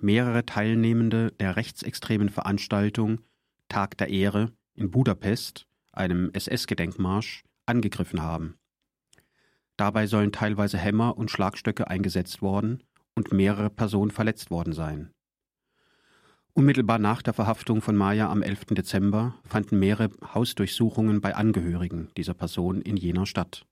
mehrere 0.00 0.44
Teilnehmende 0.44 1.30
der 1.38 1.54
rechtsextremen 1.54 2.30
Veranstaltung 2.30 3.20
Tag 3.68 3.96
der 3.96 4.08
Ehre 4.08 4.50
in 4.74 4.90
Budapest, 4.90 5.68
einem 5.92 6.30
SS-Gedenkmarsch, 6.32 7.44
angegriffen 7.64 8.20
haben. 8.20 8.58
Dabei 9.76 10.06
sollen 10.06 10.32
teilweise 10.32 10.78
Hämmer 10.78 11.18
und 11.18 11.30
Schlagstöcke 11.30 11.88
eingesetzt 11.88 12.40
worden 12.40 12.82
und 13.14 13.32
mehrere 13.32 13.70
Personen 13.70 14.10
verletzt 14.10 14.50
worden 14.50 14.72
sein. 14.72 15.10
Unmittelbar 16.54 16.98
nach 16.98 17.20
der 17.20 17.34
Verhaftung 17.34 17.82
von 17.82 17.96
Maya 17.96 18.30
am 18.30 18.42
11. 18.42 18.66
Dezember 18.70 19.34
fanden 19.44 19.78
mehrere 19.78 20.10
Hausdurchsuchungen 20.32 21.20
bei 21.20 21.34
Angehörigen 21.34 22.08
dieser 22.16 22.32
Person 22.32 22.80
in 22.80 22.96
jener 22.96 23.26
Stadt. 23.26 23.66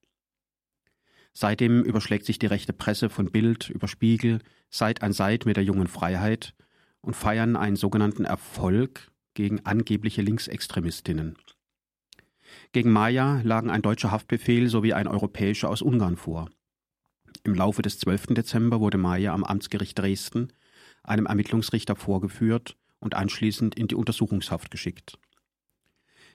Seitdem 1.33 1.83
überschlägt 1.83 2.27
sich 2.27 2.39
die 2.39 2.47
rechte 2.47 2.75
Presse 2.75 3.09
von 3.09 3.31
Bild 3.31 3.71
über 3.71 3.89
Spiegel 3.89 4.41
Seit 4.69 5.03
an 5.03 5.13
Seit 5.13 5.47
mit 5.47 5.57
der 5.57 5.65
jungen 5.65 5.87
Freiheit 5.87 6.55
und 7.01 7.17
feiern 7.17 7.57
einen 7.57 7.77
sogenannten 7.77 8.25
Erfolg 8.25 9.11
gegen 9.33 9.65
angebliche 9.65 10.21
Linksextremistinnen. 10.23 11.37
Gegen 12.73 12.93
Maya 12.93 13.41
lagen 13.43 13.71
ein 13.71 13.83
deutscher 13.83 14.11
Haftbefehl 14.11 14.69
sowie 14.69 14.93
ein 14.93 15.07
europäischer 15.07 15.69
aus 15.69 15.83
Ungarn 15.83 16.17
vor. 16.17 16.51
Im 17.45 17.55
Laufe 17.55 17.83
des 17.83 17.99
12. 17.99 18.29
Dezember 18.29 18.81
wurde 18.81 18.99
Maya 18.99 19.35
am 19.35 19.45
Amtsgericht 19.45 19.99
Dresden 19.99 20.53
einem 21.03 21.27
Ermittlungsrichter 21.27 21.97
vorgeführt 21.97 22.77
und 22.99 23.15
anschließend 23.15 23.75
in 23.75 23.89
die 23.89 23.95
Untersuchungshaft 23.95 24.71
geschickt. 24.71 25.19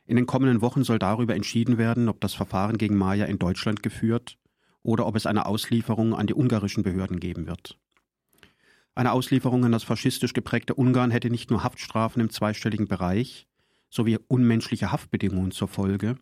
In 0.06 0.16
den 0.16 0.26
kommenden 0.28 0.62
Wochen 0.62 0.84
soll 0.84 1.00
darüber 1.00 1.36
entschieden 1.36 1.78
werden, 1.78 2.10
ob 2.10 2.22
das 2.22 2.34
Verfahren 2.34 2.78
gegen 2.78 2.98
Maya 2.98 3.26
in 3.26 3.40
Deutschland 3.40 3.84
geführt 3.84 4.38
oder 4.82 5.06
ob 5.06 5.16
es 5.16 5.26
eine 5.26 5.46
Auslieferung 5.46 6.16
an 6.16 6.28
die 6.28 6.34
ungarischen 6.34 6.84
Behörden 6.84 7.20
geben 7.20 7.48
wird. 7.48 7.78
Eine 8.96 9.12
Auslieferung 9.12 9.66
an 9.66 9.72
das 9.72 9.84
faschistisch 9.84 10.34
geprägte 10.34 10.76
Ungarn 10.76 11.12
hätte 11.12 11.30
nicht 11.30 11.52
nur 11.52 11.64
Haftstrafen 11.64 12.22
im 12.22 12.30
zweistelligen 12.30 12.88
Bereich 12.88 13.48
sowie 13.90 14.18
unmenschliche 14.28 14.92
Haftbedingungen 14.92 15.52
zur 15.52 15.68
Folge, 15.68 16.18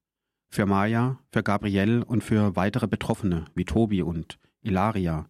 für 0.50 0.66
Maya, 0.66 1.20
für 1.32 1.44
Gabrielle 1.44 2.04
und 2.04 2.24
für 2.24 2.56
weitere 2.56 2.88
Betroffene 2.88 3.46
wie 3.56 3.66
Tobi 3.66 4.02
und 4.02 4.40
Ilaria. 4.62 5.30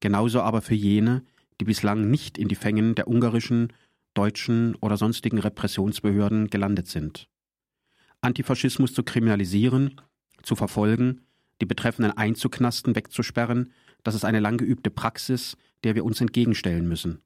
Genauso 0.00 0.40
aber 0.40 0.62
für 0.62 0.74
jene, 0.74 1.24
die 1.60 1.64
bislang 1.64 2.10
nicht 2.10 2.38
in 2.38 2.48
die 2.48 2.54
Fängen 2.54 2.94
der 2.94 3.08
ungarischen, 3.08 3.72
deutschen 4.14 4.76
oder 4.76 4.96
sonstigen 4.96 5.38
Repressionsbehörden 5.38 6.48
gelandet 6.48 6.86
sind. 6.86 7.28
Antifaschismus 8.20 8.94
zu 8.94 9.02
kriminalisieren, 9.02 10.00
zu 10.42 10.56
verfolgen, 10.56 11.22
die 11.60 11.66
Betreffenden 11.66 12.16
einzuknasten, 12.16 12.94
wegzusperren, 12.94 13.72
das 14.02 14.14
ist 14.14 14.24
eine 14.24 14.40
lang 14.40 14.58
geübte 14.58 14.90
Praxis, 14.90 15.56
der 15.84 15.94
wir 15.94 16.04
uns 16.04 16.20
entgegenstellen 16.20 16.88
müssen. 16.88 17.20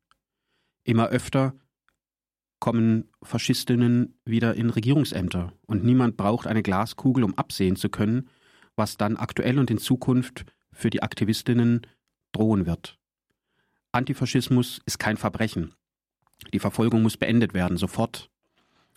Immer 0.84 1.08
öfter 1.08 1.54
kommen 2.60 3.08
Faschistinnen 3.22 4.18
wieder 4.24 4.54
in 4.54 4.70
Regierungsämter 4.70 5.52
und 5.66 5.84
niemand 5.84 6.16
braucht 6.16 6.46
eine 6.46 6.62
Glaskugel, 6.62 7.24
um 7.24 7.36
absehen 7.36 7.76
zu 7.76 7.88
können, 7.88 8.28
was 8.76 8.96
dann 8.96 9.16
aktuell 9.16 9.58
und 9.58 9.70
in 9.70 9.78
Zukunft 9.78 10.44
für 10.72 10.90
die 10.90 11.02
Aktivistinnen 11.02 11.86
drohen 12.32 12.66
wird. 12.66 12.98
Antifaschismus 13.92 14.80
ist 14.86 14.98
kein 14.98 15.16
Verbrechen. 15.16 15.74
Die 16.52 16.58
Verfolgung 16.58 17.02
muss 17.02 17.16
beendet 17.16 17.54
werden, 17.54 17.76
sofort. 17.76 18.30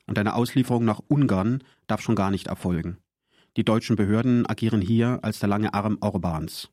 Und 0.06 0.20
eine 0.20 0.36
Auslieferung 0.36 0.86
nach 0.86 1.02
Ungarn 1.08 1.64
darf 1.88 2.02
schon 2.02 2.16
gar 2.16 2.30
nicht 2.30 2.48
erfolgen. 2.48 2.98
Die 3.58 3.64
deutschen 3.64 3.96
Behörden 3.96 4.46
agieren 4.46 4.82
hier 4.82 5.20
als 5.24 5.40
der 5.40 5.50
lange 5.50 5.74
Arm 5.74 5.98
Orbans. 6.02 6.70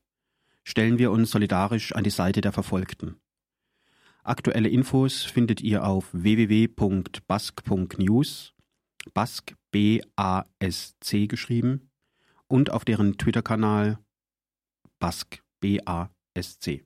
Stellen 0.63 0.99
wir 0.99 1.11
uns 1.11 1.31
solidarisch 1.31 1.93
an 1.93 2.03
die 2.03 2.09
Seite 2.09 2.41
der 2.41 2.51
Verfolgten. 2.51 3.15
Aktuelle 4.23 4.69
Infos 4.69 5.23
findet 5.23 5.61
ihr 5.61 5.83
auf 5.83 6.09
www.bask.news, 6.11 8.53
Bask 9.13 9.55
B-A-S-C 9.71 11.27
geschrieben, 11.27 11.89
und 12.47 12.69
auf 12.69 12.85
deren 12.85 13.17
Twitter-Kanal 13.17 13.97
Bask 14.99 15.41
B-A-S-C. 15.59 16.85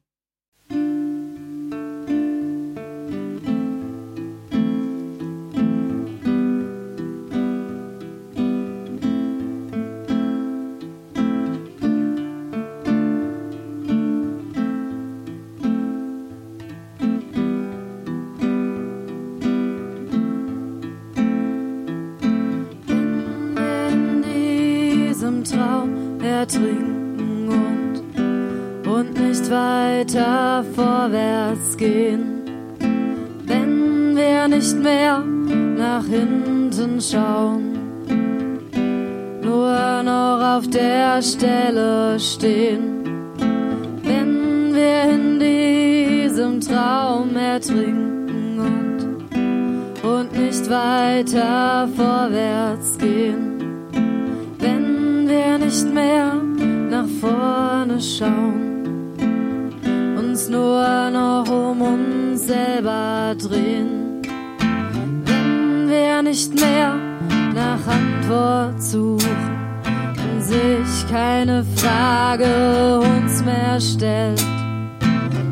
Keine 71.15 71.63
Frage 71.77 72.99
uns 72.99 73.41
mehr 73.45 73.79
stellt. 73.79 74.43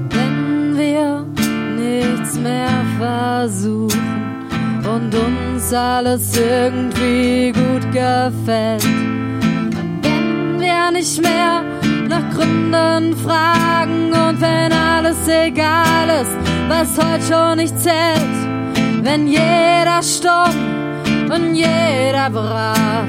Wenn 0.09 0.75
wir 0.75 1.25
nichts 1.77 2.37
mehr 2.37 2.83
versuchen 2.99 4.83
und 4.93 5.15
uns 5.15 5.73
alles 5.73 6.37
irgendwie 6.37 7.53
gut 7.53 7.85
gefällt. 7.93 8.83
Wenn 10.01 10.59
wir 10.59 10.91
nicht 10.91 11.21
mehr 11.21 11.63
nach 12.09 12.29
Gründen 12.35 13.15
fragen 13.15 14.11
und 14.11 14.41
wenn 14.41 14.73
alles 14.73 15.29
egal 15.29 16.09
ist, 16.23 16.35
was 16.67 16.89
heute 16.97 17.23
schon 17.23 17.57
nicht 17.59 17.79
zählt. 17.79 18.35
Wenn 19.01 19.27
jeder 19.27 20.01
stumm 20.03 21.31
und 21.33 21.55
jeder 21.55 22.29
brav 22.29 23.07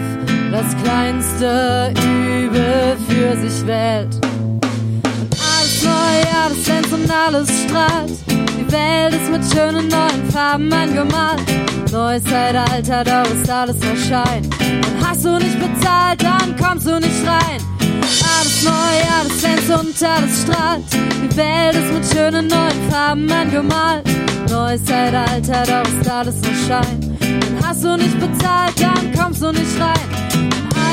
das 0.55 0.77
kleinste 0.85 1.93
Übel 2.07 2.97
für 3.09 3.37
sich 3.37 3.67
wählt. 3.67 4.15
Alles 4.23 5.83
neu, 5.83 6.17
alles 6.45 6.65
glänzt 6.65 6.93
und 6.93 7.11
alles 7.11 7.49
strahlt. 7.65 8.13
Die 8.29 8.73
Welt 8.73 9.15
ist 9.15 9.31
mit 9.33 9.43
schönen 9.53 9.89
neuen 9.89 10.31
Farben 10.31 10.73
angemalt. 10.73 11.43
Neues 11.91 12.23
Zeitalter, 12.25 13.03
doch 13.03 13.35
ist 13.35 13.51
alles 13.51 13.77
nur 13.81 13.97
Schein. 13.97 14.45
Und 14.61 15.09
hast 15.09 15.25
du 15.25 15.39
nicht 15.39 15.59
bezahlt, 15.59 16.23
dann 16.23 16.55
kommst 16.57 16.87
du 16.87 17.01
nicht 17.01 17.27
rein. 17.27 17.61
Alles 17.91 18.63
neu, 18.63 18.95
alles 19.19 19.39
glänzt 19.41 19.71
und 19.71 20.09
alles 20.09 20.43
strahlt. 20.43 20.85
Die 20.93 21.37
Welt 21.37 21.75
ist 21.75 21.93
mit 21.93 22.07
schönen 22.07 22.47
neuen 22.47 22.91
Farben 22.91 23.31
angemalt. 23.31 24.05
Neues 24.49 24.85
Zeitalter, 24.85 25.65
doch 25.67 25.91
ist 25.91 26.09
alles 26.09 26.37
nur 26.43 26.55
Schein. 26.69 27.19
Hast 27.67 27.83
du 27.83 27.97
nicht 27.97 28.21
bezahlt, 28.21 28.75
dann 28.81 29.13
kommst 29.13 29.43
du 29.43 29.51
nicht 29.51 29.81
rein. 29.81 30.44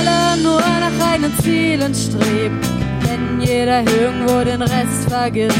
Alle 0.01 0.41
nur 0.41 0.59
nach 0.59 1.11
eigenen 1.11 1.37
Zielen 1.39 1.93
streben, 1.93 2.59
wenn 3.01 3.41
jeder 3.41 3.81
irgendwo 3.81 4.43
den 4.43 4.61
Rest 4.61 5.09
vergisst. 5.09 5.57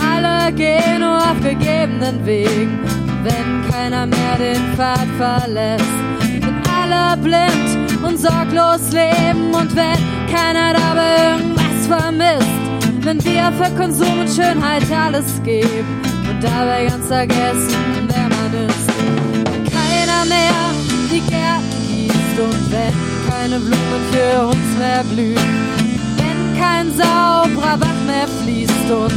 Alle 0.00 0.52
gehen 0.52 1.00
nur 1.00 1.16
auf 1.16 1.40
gegebenen 1.42 2.24
Wegen, 2.24 2.78
wenn 3.24 3.70
keiner 3.70 4.06
mehr 4.06 4.36
den 4.38 4.76
Pfad 4.76 5.08
verlässt. 5.18 5.84
Sind 6.20 6.44
alle 6.68 7.16
blind 7.16 8.04
und 8.04 8.18
sorglos 8.18 8.92
leben 8.92 9.52
und 9.52 9.74
wenn 9.74 9.98
keiner 10.32 10.72
dabei 10.72 11.32
irgendwas 11.32 11.86
vermisst. 11.88 12.60
Wenn 13.00 13.24
wir 13.24 13.52
für 13.52 13.74
Konsum 13.76 14.20
und 14.20 14.28
Schönheit 14.28 14.84
alles 14.92 15.42
geben 15.42 16.02
und 16.28 16.42
dabei 16.42 16.86
ganz 16.86 17.06
vergessen, 17.06 18.08
wer 18.08 18.28
man 18.28 18.68
ist. 18.68 18.88
Wenn 19.50 19.64
keiner 19.64 20.24
mehr 20.28 20.70
die 21.10 21.20
Gärten 21.20 21.76
gießt 21.88 22.40
und 22.40 22.72
wenn 22.72 23.15
keine 23.46 23.60
Blumen 23.60 24.02
für 24.10 24.46
uns 24.48 24.76
mehr 24.76 25.04
blühen. 25.04 25.68
Wenn 26.16 26.60
kein 26.60 26.90
sauberer 26.90 27.76
Bach 27.78 28.00
mehr 28.04 28.26
fließt 28.42 28.90
und 28.90 29.14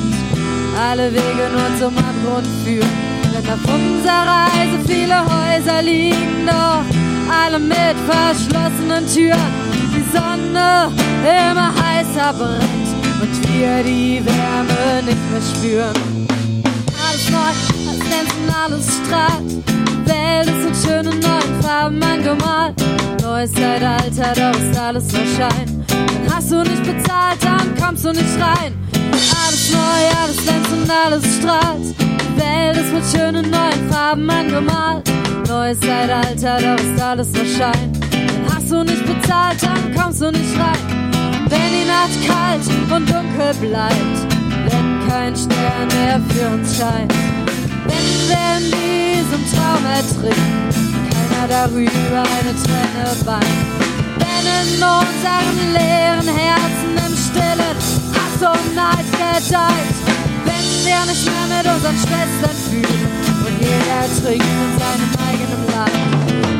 alle 0.80 1.12
Wege 1.12 1.50
nur 1.52 1.80
zum 1.80 1.98
Abgrund 1.98 2.48
führen. 2.64 2.90
Wenn 3.34 3.52
auf 3.52 3.64
unserer 3.74 4.46
Reise 4.46 4.78
viele 4.86 5.18
Häuser 5.18 5.82
liegen, 5.82 6.46
doch 6.46 6.86
alle 7.44 7.58
mit 7.58 7.98
verschlossenen 8.08 9.08
Türen. 9.12 9.52
Die 9.96 10.06
Sonne 10.16 10.92
immer 11.24 11.74
heißer 11.74 12.34
brennt 12.34 12.90
und 13.22 13.52
wir 13.52 13.84
die 13.84 14.22
Wärme 14.24 15.04
nicht 15.06 15.32
mehr 15.32 15.42
spüren. 15.42 16.28
Alles 17.04 17.30
neu, 17.32 17.40
alles 17.40 18.00
glänzt 18.00 18.36
und 18.46 18.56
alles 18.56 18.86
strahlt. 19.00 19.50
Die 19.90 20.08
Welt 20.08 20.48
ist 20.48 20.86
in 20.86 20.88
schönen 20.88 21.20
neuen 21.20 21.62
Farben 21.64 22.04
angemalt. 22.04 22.99
Neues 23.30 23.54
Zeitalter, 23.54 24.34
doch 24.34 24.60
ist 24.60 24.80
alles 24.80 25.12
nur 25.12 25.22
Schein. 25.24 25.86
Dann 25.88 26.36
hast 26.36 26.52
du 26.52 26.64
nicht 26.64 26.84
bezahlt, 26.84 27.38
dann 27.44 27.76
kommst 27.80 28.04
du 28.04 28.10
nicht 28.10 28.42
rein. 28.42 28.74
Alles 29.04 29.72
neu, 29.72 30.02
alles 30.20 30.38
glänzt 30.38 30.72
und 30.72 30.90
alles 30.90 31.38
strahlt. 31.38 31.96
Die 32.00 32.42
Welt 32.42 32.78
ist 32.78 32.92
mit 32.92 33.04
schönen 33.06 33.52
neuen 33.52 33.92
Farben 33.92 34.28
angemalt. 34.28 35.08
Neues 35.48 35.80
Zeitalter, 35.80 36.58
doch 36.58 36.84
ist 36.84 37.00
alles 37.00 37.32
nur 37.32 37.46
Schein. 37.46 37.92
Dann 38.10 38.56
hast 38.56 38.72
du 38.72 38.84
nicht 38.84 39.06
bezahlt, 39.06 39.62
dann 39.62 39.94
kommst 39.96 40.22
du 40.22 40.32
nicht 40.32 40.60
rein. 40.60 41.14
Wenn 41.50 41.70
die 41.78 41.86
Nacht 41.86 42.18
kalt 42.28 42.66
und 42.92 43.08
dunkel 43.08 43.54
bleibt, 43.62 44.34
wenn 44.66 45.08
kein 45.08 45.36
Stern 45.36 45.88
mehr 45.94 46.20
für 46.30 46.48
uns 46.56 46.76
scheint. 46.76 47.14
Wenn 47.86 48.28
wir 48.28 48.58
in 48.58 48.66
diesem 48.72 49.44
Traum 49.54 49.86
ertrinken, 49.86 50.79
keiner 51.40 51.48
darüber 51.48 52.24
eine 52.24 52.54
Träne 52.56 53.26
weint. 53.26 53.46
Wenn 54.18 54.46
in 54.46 54.84
unseren 54.84 55.74
leeren 55.74 56.28
Herzen 56.28 56.92
im 57.06 57.16
Stillen 57.16 57.78
Hass 58.14 58.42
und 58.42 58.76
Neid 58.76 59.06
gedeiht. 59.12 59.96
Wenn 60.46 60.86
wir 60.86 61.06
nicht 61.06 61.26
mehr 61.26 61.58
mit 61.58 61.66
unseren 61.66 61.98
Schwestern 61.98 62.58
fühlen 62.70 63.08
und 63.46 63.56
jeder 63.60 64.04
trinkt 64.22 64.46
in 64.46 64.72
seinem 64.80 65.12
eigenen 65.28 65.64
Leid. 65.74 66.08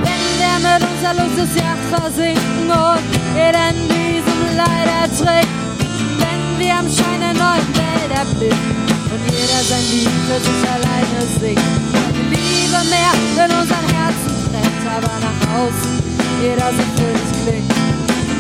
Wenn 0.06 0.24
wir 0.40 0.56
mit 0.64 0.82
unserer 0.90 1.14
Luxusjacht 1.14 1.86
versinken 1.92 2.70
und 2.70 3.04
jeder 3.36 3.70
in 3.72 3.80
diesem 3.88 4.42
Leid 4.56 4.88
ertrinkt. 5.04 5.56
Wenn 6.20 6.60
wir 6.60 6.74
am 6.76 6.88
Schein 6.88 7.20
der 7.20 7.34
neuen 7.34 7.68
Welt 7.76 8.12
erblicken 8.16 8.76
und 9.12 9.22
jeder 9.28 9.62
sein 9.64 9.86
Lied 9.92 10.16
für 10.28 10.40
sich 10.40 10.62
alleine 10.70 11.22
singt. 11.40 11.60
Keine 11.92 12.24
Liebe 12.30 12.80
mehr 12.90 13.46
in 13.46 13.52
unseren 13.52 13.88
Herzen 13.96 14.39
brennt, 14.60 14.86
aber 14.98 15.14
nach 15.20 15.42
außen 15.60 16.04
jeder 16.42 16.72
so 16.72 16.84
fröhlich 16.96 17.32
klingt. 17.44 17.74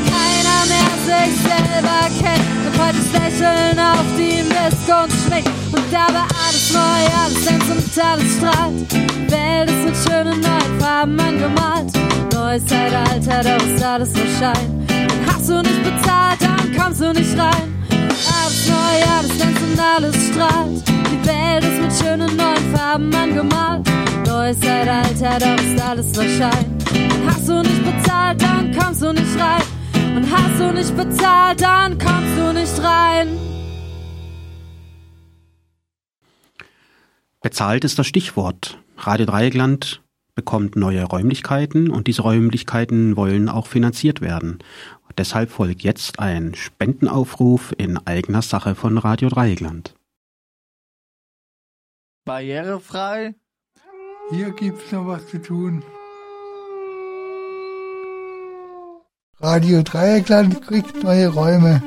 Keiner 0.09 0.61
mehr 0.71 0.93
sich 1.05 1.33
selber 1.41 1.99
kennt 2.19 2.47
und 2.65 2.75
heute 2.81 2.97
das 2.97 3.11
Lächeln 3.21 3.79
auf 3.79 4.05
die 4.17 4.43
Missgunst 4.43 5.17
schwingt. 5.25 5.49
Und 5.71 5.85
dabei 5.91 6.23
alles 6.45 6.73
neu, 6.73 7.01
alles 7.23 7.45
glänzt 7.45 7.69
und 7.69 8.05
alles 8.05 8.35
strahlt. 8.37 8.91
Die 8.91 9.31
Welt 9.31 9.69
ist 9.69 9.85
mit 9.85 9.95
schönen 9.95 10.41
neuen 10.41 10.79
Farben 10.79 11.19
angemalt. 11.19 11.91
Neues 12.33 12.65
Zeitalter, 12.65 13.43
doch 13.43 13.65
ist 13.65 13.83
alles 13.83 14.13
nur 14.13 14.27
Schein. 14.39 14.87
Und 14.89 15.33
hast 15.33 15.49
du 15.49 15.61
nicht 15.61 15.83
bezahlt, 15.83 16.41
dann 16.41 16.75
kommst 16.77 17.01
du 17.01 17.11
nicht 17.13 17.37
rein. 17.37 17.67
Alles 17.91 18.67
neu, 18.67 18.95
alles 19.17 19.37
glänzt 19.37 19.61
und 19.61 19.79
alles 19.79 20.15
strahlt. 20.27 20.87
Die 21.11 21.27
Welt 21.27 21.63
ist 21.63 21.81
mit 21.81 21.93
schönen 22.07 22.35
neuen 22.37 22.75
Farben 22.75 23.13
angemalt. 23.13 23.88
Neues 24.29 24.59
Zeitalter, 24.59 25.39
doch 25.39 25.63
ist 25.63 25.81
alles 25.81 26.13
nur 26.13 26.23
Schein. 26.25 26.65
Und 26.93 27.25
hast 27.25 27.49
du 27.49 27.63
nicht 27.63 27.83
bezahlt, 27.83 28.39
dann 28.39 28.77
kommst 28.77 29.01
du 29.01 29.11
nicht 29.11 29.39
rein. 29.39 29.63
Und 30.15 30.31
hast 30.31 30.59
du 30.59 30.71
nicht 30.71 30.95
bezahlt, 30.95 31.61
dann 31.61 31.97
kommst 31.97 32.37
du 32.37 32.53
nicht 32.53 32.79
rein. 32.79 33.27
Bezahlt 37.41 37.83
ist 37.83 37.97
das 37.97 38.05
Stichwort. 38.05 38.77
Radio 38.97 39.25
Dreieckland 39.25 40.03
bekommt 40.35 40.75
neue 40.75 41.05
Räumlichkeiten 41.05 41.89
und 41.89 42.05
diese 42.05 42.21
Räumlichkeiten 42.21 43.15
wollen 43.15 43.49
auch 43.49 43.65
finanziert 43.65 44.21
werden. 44.21 44.59
Deshalb 45.17 45.49
folgt 45.49 45.81
jetzt 45.81 46.19
ein 46.19 46.53
Spendenaufruf 46.53 47.73
in 47.79 47.97
eigener 48.05 48.43
Sache 48.43 48.75
von 48.75 48.99
Radio 48.99 49.29
Dreieckland. 49.29 49.95
Barrierefrei? 52.25 53.33
Hier 54.31 54.51
gibt's 54.51 54.91
noch 54.91 55.07
was 55.07 55.27
zu 55.27 55.41
tun. 55.41 55.83
Radio 59.39 59.81
Dreieckland 59.81 60.61
kriegt 60.67 61.03
neue 61.03 61.29
Räume. 61.29 61.81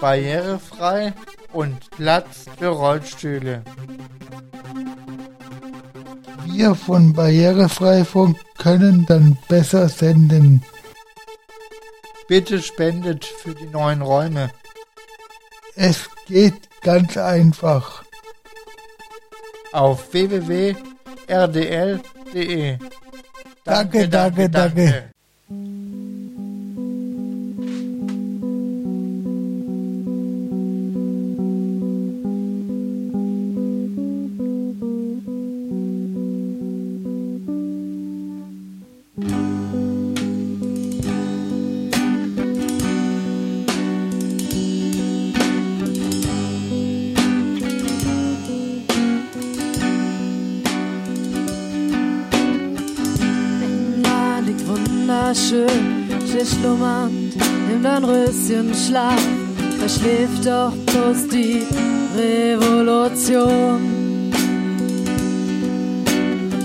Barrierefrei 0.00 1.12
und 1.52 1.90
Platz 1.90 2.46
für 2.58 2.68
Rollstühle. 2.68 3.62
Wir 6.46 6.74
von 6.74 7.12
Barrierefreifunk 7.12 8.36
können 8.58 9.06
dann 9.06 9.36
besser 9.48 9.88
senden. 9.88 10.64
Bitte 12.26 12.60
spendet 12.60 13.24
für 13.24 13.54
die 13.54 13.66
neuen 13.66 14.02
Räume. 14.02 14.50
Es 15.76 16.08
geht 16.26 16.68
ganz 16.80 17.16
einfach. 17.16 18.02
Auf 19.72 20.12
www.rdl.de. 21.28 22.78
Danke, 23.64 24.08
danke, 24.08 24.48
danke. 24.48 24.84
danke. 24.84 25.14
Still 25.48 26.13
schlummernd 56.64 57.34
im 57.70 57.82
Dornröschen 57.82 58.72
Schlaf, 58.74 59.20
verschläft 59.78 60.46
doch 60.46 60.72
bloß 60.86 61.28
die 61.28 61.62
Revolution. 62.16 63.80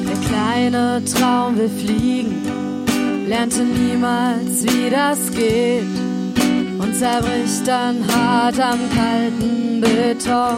Der 0.08 0.18
kleine 0.30 1.04
Traum 1.04 1.58
will 1.58 1.70
fliegen, 1.70 2.44
lernte 3.28 3.64
niemals, 3.64 4.64
wie 4.64 4.90
das 4.90 5.32
geht 5.32 5.84
und 6.80 6.96
zerbricht 6.96 7.68
dann 7.68 7.98
hart 8.08 8.60
am 8.60 8.80
kalten 8.96 9.82
Beton. 9.82 10.58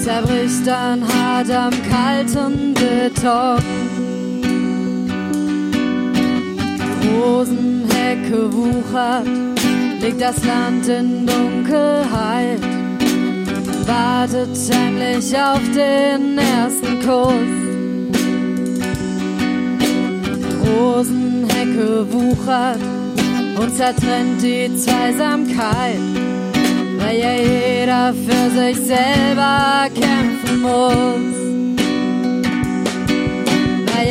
Zerbricht 0.00 0.66
dann 0.66 1.02
hart 1.08 1.50
am 1.50 1.72
kalten 1.90 2.74
Beton. 2.74 3.83
Rosenhecke 7.06 8.52
wuchert, 8.52 9.26
liegt 10.00 10.20
das 10.20 10.44
Land 10.44 10.86
in 10.88 11.26
Dunkelheit, 11.26 12.60
wartet 13.86 14.56
heimlich 14.72 15.36
auf 15.36 15.60
den 15.74 16.38
ersten 16.38 17.00
Kuss. 17.00 17.64
Rosenhecke 20.66 22.06
wuchert 22.12 22.78
und 23.60 23.76
zertrennt 23.76 24.42
die 24.42 24.74
Zweisamkeit, 24.76 25.98
weil 26.98 27.18
ja 27.18 27.32
jeder 27.32 28.14
für 28.14 28.50
sich 28.50 28.76
selber 28.76 29.86
kämpfen 29.94 30.62
muss. 30.62 31.53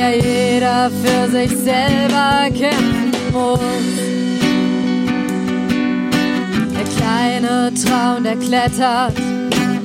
Ja 0.03 0.09
jeder 0.09 0.91
für 1.01 1.31
sich 1.31 1.49
selber 1.51 2.49
kämpfen 2.49 3.11
muss. 3.31 3.59
Der 6.75 6.83
kleine 6.93 7.73
Traum, 7.73 8.23
der 8.25 8.35
klettert 8.35 9.13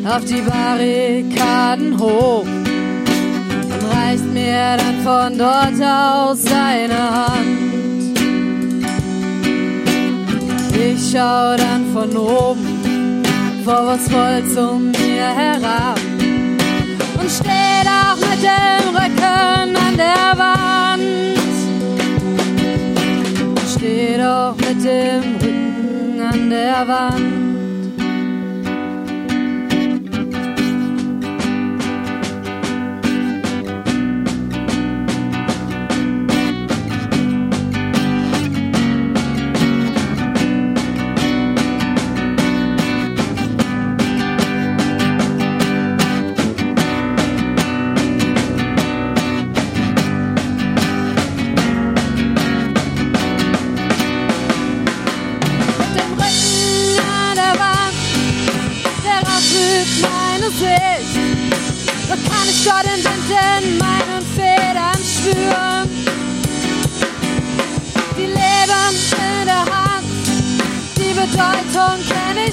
auf 0.05 0.25
die 0.25 0.41
Barrikaden 0.41 2.01
hoch 2.01 2.43
und 2.43 3.95
reicht 3.95 4.25
mir 4.33 4.77
dann 4.77 5.01
von 5.05 5.39
dort 5.39 5.81
aus 5.81 6.43
seine 6.43 6.99
Hand. 6.99 8.19
Ich 10.75 11.13
schau 11.13 11.57
dann 11.57 11.87
von 11.93 12.17
oben 12.17 13.23
vorwurfsvoll 13.65 14.43
zu 14.53 14.79
mir 14.79 15.29
herab 15.43 16.01
und 17.21 17.31
steh 17.31 17.85
doch 17.85 18.17
mit 18.17 18.43
dem 18.43 18.97
Rücken 18.97 19.78
der 19.99 20.39
Wand. 20.39 21.39
Steh 23.75 24.17
doch 24.17 24.55
mit 24.57 24.85
dem 24.85 25.37
Rücken 25.43 26.21
an 26.21 26.51
der 26.51 26.87
Wand. 26.87 27.38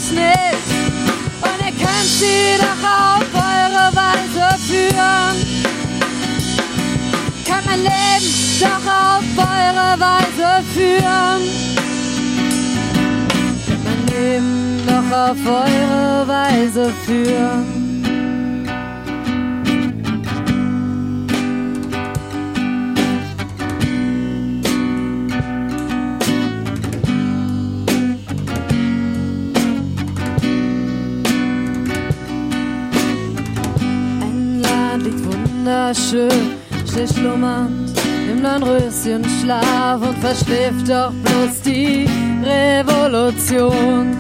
Ich 0.05 0.11
nicht. 0.11 0.67
Und 1.41 1.59
ihr 1.65 1.71
könnt 1.71 2.09
sie 2.19 2.57
doch 2.57 2.83
auf 2.83 3.25
eure 3.33 3.95
Weise 3.95 4.57
führen. 4.67 5.35
Könnt 7.45 7.65
mein 7.65 7.79
Leben 7.79 8.29
doch 8.59 8.85
auf 8.85 9.23
eure 9.37 9.99
Weise 9.99 10.63
führen 10.73 11.65
mein 13.83 14.07
Leben 14.07 14.81
doch 14.87 15.17
auf 15.17 15.37
eure 15.45 16.27
Weise 16.27 16.93
führen. 17.05 17.74
Dornröschen 39.05 39.25
Schlaf 39.39 40.01
und 40.01 40.17
verschläft 40.17 40.89
doch 40.89 41.11
bloß 41.11 41.61
die 41.63 42.09
Revolution. 42.43 44.15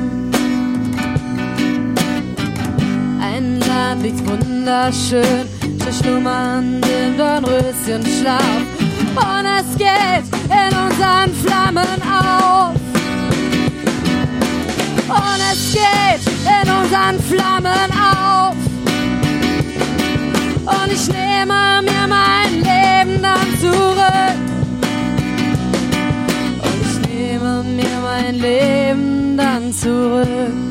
Ein 3.19 3.59
Land 3.61 4.03
liegt 4.03 4.19
wunderschön, 4.29 5.47
still 5.59 5.93
schlummernd 5.93 6.85
im 6.85 7.17
Dornröschen 7.17 8.05
Schlaf 8.05 8.61
und 9.15 9.45
es 9.57 9.75
geht 9.75 10.25
in 10.51 10.77
unseren 10.77 11.33
Flammen 11.43 12.01
auf. 12.03 12.75
Und 15.09 15.41
es 15.51 15.73
geht 15.73 16.21
in 16.45 16.69
unseren 16.69 17.19
Flammen 17.23 17.91
auf. 17.91 18.55
Und 20.65 20.91
ich 20.91 21.07
nehme 21.07 21.81
mir 21.81 22.07
mein 22.07 22.53
Leben 22.61 23.21
dann 23.23 23.59
zurück. 23.59 24.54
Mein 28.15 28.35
Leben 28.35 29.35
dann 29.35 29.73
zurück. 29.73 30.64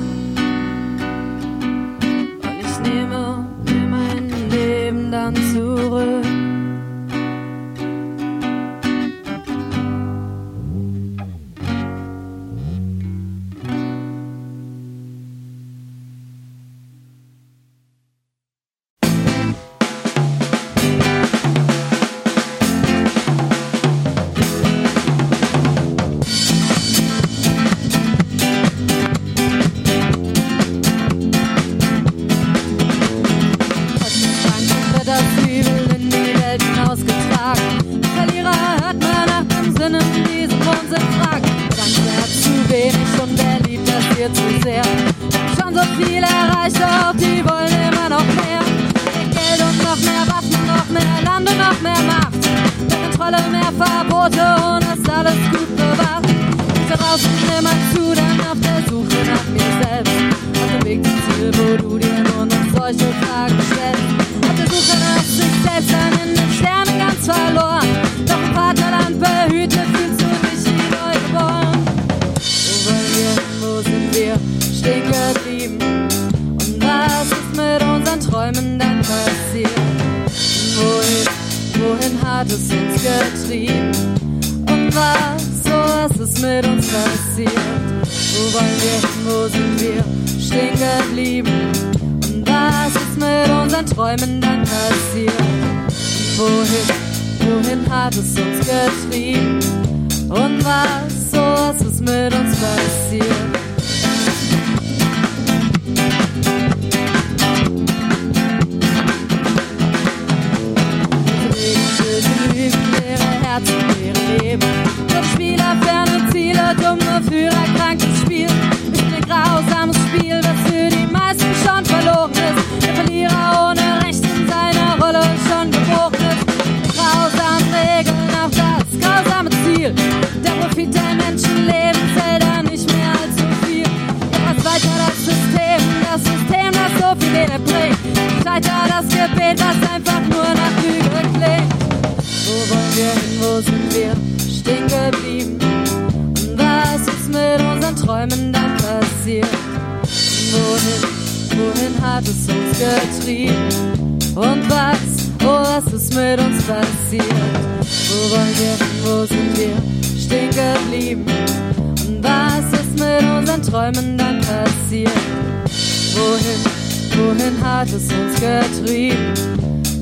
Getrieben? 169.08 169.34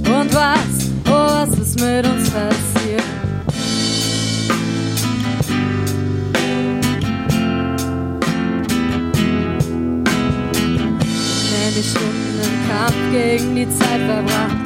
Und 0.07 0.35
was, 0.35 0.91
oh, 1.07 1.11
was 1.11 1.59
ist 1.59 1.81
mit 1.81 2.07
uns 2.07 2.31
passiert? 2.31 3.03
Männliche 11.51 11.91
Stunden 11.91 12.41
im 12.43 12.69
Kampf 12.69 13.13
gegen 13.13 13.57
die 13.57 13.69
Zeit 13.71 14.01
verbracht. 14.07 14.57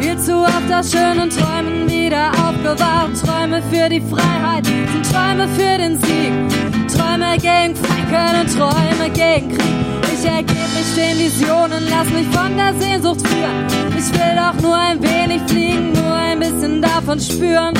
Viel 0.00 0.18
zu 0.18 0.42
oft 0.42 0.72
aus 0.72 0.92
schönen 0.92 1.30
Träumen 1.30 1.88
wieder 1.90 2.30
aufgewacht. 2.30 3.10
Träume 3.24 3.62
für 3.70 3.88
die 3.88 4.00
Freiheit 4.00 4.66
sind 4.66 5.10
Träume 5.10 5.48
für 5.48 5.78
den 5.78 5.98
Sieg. 5.98 6.32
Träume 6.88 7.36
gegen 7.38 7.74
und 8.40 8.56
Träume 8.56 9.10
gegen 9.10 9.48
Krieg. 9.56 9.97
Ich 10.20 10.24
ergeb 10.24 10.48
mich 10.48 10.94
den 10.96 11.16
Visionen, 11.16 11.84
lass 11.88 12.10
mich 12.10 12.26
von 12.28 12.56
der 12.56 12.74
Sehnsucht 12.74 13.24
führen. 13.24 13.66
Ich 13.96 14.12
will 14.12 14.34
doch 14.34 14.60
nur 14.60 14.76
ein 14.76 15.00
wenig 15.00 15.42
fliegen, 15.46 15.92
nur 15.92 16.12
ein 16.12 16.40
bisschen 16.40 16.82
davon 16.82 17.20
spüren. 17.20 17.72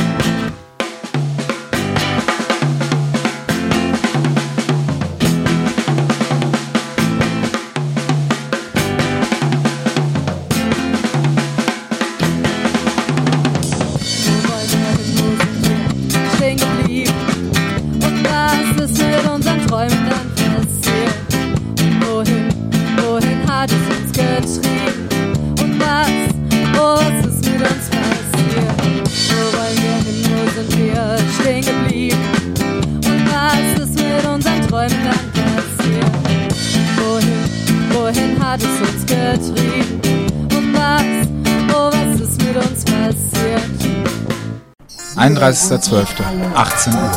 31.12. 45.49 46.07
18 46.55 46.95
Uhr. 46.95 47.11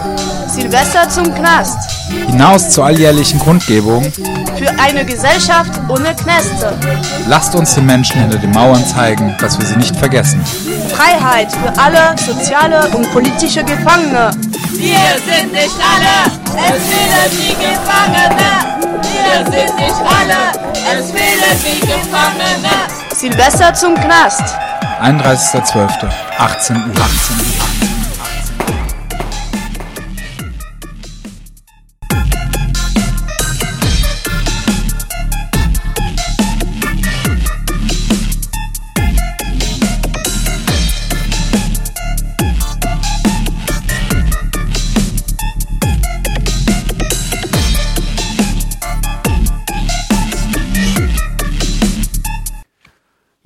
Silvester 0.47 1.09
zum 1.09 1.33
Knast. 1.35 1.77
Hinaus 2.27 2.69
zur 2.69 2.85
alljährlichen 2.85 3.39
Kundgebung. 3.39 4.09
Für 4.13 4.69
eine 4.79 5.03
Gesellschaft 5.03 5.71
ohne 5.89 6.15
Knäste. 6.15 6.73
Lasst 7.27 7.53
uns 7.55 7.75
den 7.75 7.85
Menschen 7.85 8.21
hinter 8.21 8.37
den 8.37 8.51
Mauern 8.51 8.85
zeigen, 8.85 9.35
dass 9.39 9.59
wir 9.59 9.65
sie 9.65 9.75
nicht 9.75 9.95
vergessen. 9.97 10.41
Freiheit 10.95 11.51
für 11.51 11.77
alle 11.81 12.15
soziale 12.17 12.87
und 12.95 13.11
politische 13.11 13.63
Gefangene. 13.65 14.31
Wir 14.77 15.17
sind 15.27 15.51
nicht 15.51 15.75
alle, 15.81 16.31
es 16.55 16.83
fehlen 16.83 17.31
die 17.31 17.55
Gefangene. 17.55 19.01
Wir 19.01 19.51
sind 19.51 19.75
nicht 19.75 20.01
alle, 20.05 20.99
es 20.99 21.11
fehlen 21.11 21.59
die 21.65 21.79
Gefangene. 21.81 22.69
Silvester 23.13 23.73
zum 23.73 23.95
Knast. 23.95 24.55
31.12. 25.01 26.09
18 26.37 26.75
Uhr. 26.77 26.83
18 26.95 27.35
Uhr. 27.35 28.00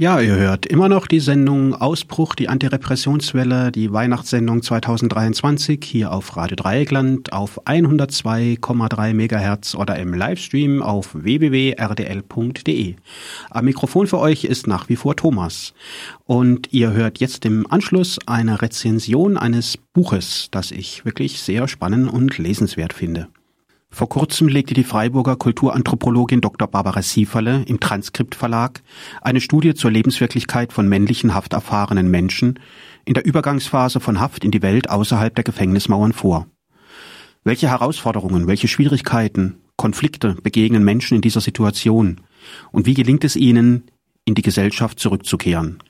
Ja, 0.06 0.20
ihr 0.20 0.36
hört 0.36 0.68
immer 0.68 0.88
noch 0.88 1.08
die 1.08 1.20
Sendung 1.20 1.74
Ausbruch, 1.74 2.36
die 2.36 2.48
Antirepressionswelle, 2.48 3.72
die 3.72 3.92
Weihnachtssendung 3.92 4.62
2023 4.62 5.84
hier 5.84 6.12
auf 6.12 6.38
Radio 6.38 6.56
Dreieckland 6.56 7.34
auf 7.34 7.66
102,3 7.66 9.16
Megahertz 9.16 9.74
oder 9.74 9.98
im 9.98 10.14
Livestream 10.14 10.84
auf 10.84 11.16
www.rdl.de. 11.16 12.96
Am 13.50 13.66
Mikrofon 13.66 14.06
für 14.06 14.20
euch 14.20 14.44
ist 14.44 14.68
nach 14.68 14.90
wie 14.90 14.96
vor 14.96 15.16
Thomas. 15.16 15.74
Und 16.26 16.72
ihr 16.72 16.92
hört 16.92 17.18
jetzt 17.18 17.44
im 17.44 17.66
Anschluss 17.72 18.20
eine 18.28 18.62
Rezension 18.62 19.38
eines 19.38 19.76
Buches, 19.76 20.50
das 20.52 20.70
ich 20.70 21.04
wirklich 21.04 21.42
sehr 21.42 21.68
spannend 21.68 22.14
und 22.14 22.38
lesenswert 22.38 22.94
finde. 22.94 23.28
Vor 23.96 24.10
kurzem 24.10 24.50
legte 24.50 24.74
die 24.74 24.84
Freiburger 24.84 25.38
Kulturanthropologin 25.38 26.42
Dr. 26.42 26.68
Barbara 26.68 27.02
Sieferle 27.02 27.64
im 27.66 27.80
Transkript 27.80 28.36
Verlag 28.36 28.84
eine 29.22 29.40
Studie 29.40 29.74
zur 29.74 29.90
Lebenswirklichkeit 29.90 30.74
von 30.74 30.90
männlichen 30.90 31.34
hafterfahrenen 31.34 32.12
Menschen 32.12 32.60
in 33.06 33.14
der 33.14 33.26
Übergangsphase 33.26 34.02
von 34.02 34.20
Haft 34.20 34.44
in 34.44 34.52
die 34.52 34.62
Welt 34.62 34.90
außerhalb 34.90 35.34
der 35.34 35.46
Gefängnismauern 35.46 36.12
vor. 36.12 36.48
Welche 37.46 37.70
Herausforderungen, 37.70 38.48
welche 38.48 38.68
Schwierigkeiten, 38.68 39.62
Konflikte 39.78 40.36
begegnen 40.44 40.84
Menschen 40.84 41.16
in 41.16 41.22
dieser 41.22 41.40
Situation 41.40 42.20
und 42.74 42.86
wie 42.86 42.96
gelingt 42.96 43.24
es 43.24 43.38
ihnen, 43.38 43.86
in 44.26 44.36
die 44.36 44.42
Gesellschaft 44.42 45.00
zurückzukehren? 45.00 45.82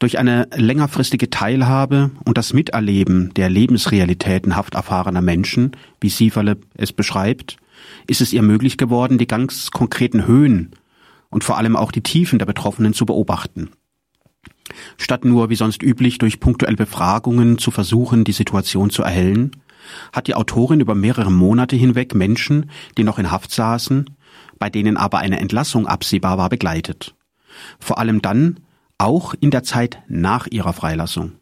Durch 0.00 0.18
eine 0.18 0.48
längerfristige 0.54 1.30
Teilhabe 1.30 2.10
und 2.24 2.36
das 2.36 2.52
Miterleben 2.52 3.32
der 3.34 3.48
Lebensrealitäten 3.48 4.56
hafterfahrener 4.56 5.22
Menschen, 5.22 5.76
wie 6.00 6.08
Sieferle 6.08 6.58
es 6.74 6.92
beschreibt, 6.92 7.56
ist 8.06 8.20
es 8.20 8.32
ihr 8.32 8.42
möglich 8.42 8.76
geworden, 8.76 9.18
die 9.18 9.26
ganz 9.26 9.70
konkreten 9.70 10.26
Höhen 10.26 10.72
und 11.30 11.44
vor 11.44 11.58
allem 11.58 11.76
auch 11.76 11.92
die 11.92 12.02
Tiefen 12.02 12.38
der 12.38 12.46
Betroffenen 12.46 12.92
zu 12.92 13.06
beobachten. 13.06 13.70
Statt 14.98 15.24
nur 15.24 15.50
wie 15.50 15.56
sonst 15.56 15.82
üblich 15.82 16.18
durch 16.18 16.40
punktuelle 16.40 16.76
Befragungen 16.76 17.58
zu 17.58 17.70
versuchen, 17.70 18.24
die 18.24 18.32
Situation 18.32 18.90
zu 18.90 19.02
erhellen, 19.02 19.52
hat 20.12 20.26
die 20.26 20.34
Autorin 20.34 20.80
über 20.80 20.94
mehrere 20.94 21.30
Monate 21.30 21.76
hinweg 21.76 22.14
Menschen, 22.14 22.70
die 22.96 23.04
noch 23.04 23.18
in 23.18 23.30
Haft 23.30 23.52
saßen, 23.52 24.10
bei 24.58 24.70
denen 24.70 24.96
aber 24.96 25.18
eine 25.18 25.40
Entlassung 25.40 25.86
absehbar 25.86 26.38
war, 26.38 26.48
begleitet. 26.48 27.14
Vor 27.78 27.98
allem 27.98 28.22
dann, 28.22 28.60
auch 28.98 29.34
in 29.38 29.50
der 29.50 29.62
Zeit 29.62 29.98
nach 30.08 30.46
ihrer 30.46 30.72
Freilassung. 30.72 31.32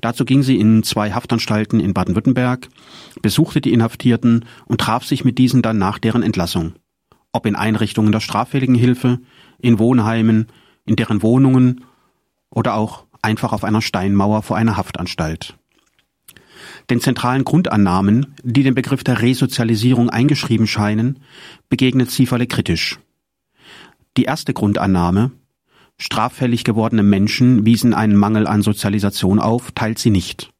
Dazu 0.00 0.24
ging 0.24 0.42
sie 0.42 0.58
in 0.58 0.82
zwei 0.82 1.12
Haftanstalten 1.12 1.80
in 1.80 1.94
Baden-Württemberg, 1.94 2.68
besuchte 3.20 3.60
die 3.60 3.72
Inhaftierten 3.72 4.44
und 4.66 4.80
traf 4.80 5.04
sich 5.04 5.24
mit 5.24 5.38
diesen 5.38 5.62
dann 5.62 5.78
nach 5.78 5.98
deren 5.98 6.22
Entlassung. 6.22 6.74
Ob 7.32 7.46
in 7.46 7.56
Einrichtungen 7.56 8.12
der 8.12 8.20
straffälligen 8.20 8.74
Hilfe, 8.74 9.20
in 9.58 9.78
Wohnheimen, 9.78 10.48
in 10.84 10.96
deren 10.96 11.22
Wohnungen 11.22 11.84
oder 12.50 12.74
auch 12.74 13.06
einfach 13.22 13.52
auf 13.52 13.64
einer 13.64 13.82
Steinmauer 13.82 14.42
vor 14.42 14.56
einer 14.56 14.76
Haftanstalt. 14.76 15.56
Den 16.90 17.00
zentralen 17.00 17.44
Grundannahmen, 17.44 18.34
die 18.42 18.62
den 18.62 18.74
Begriff 18.74 19.04
der 19.04 19.22
Resozialisierung 19.22 20.10
eingeschrieben 20.10 20.66
scheinen, 20.66 21.20
begegnet 21.68 22.10
Sieferle 22.10 22.46
kritisch. 22.46 22.98
Die 24.16 24.24
erste 24.24 24.52
Grundannahme, 24.52 25.30
straffällig 26.02 26.64
gewordene 26.64 27.04
Menschen 27.04 27.64
wiesen 27.64 27.94
einen 27.94 28.16
Mangel 28.16 28.48
an 28.48 28.62
Sozialisation 28.62 29.38
auf, 29.38 29.70
teilt 29.70 30.00
sie 30.00 30.10
nicht. 30.10 30.50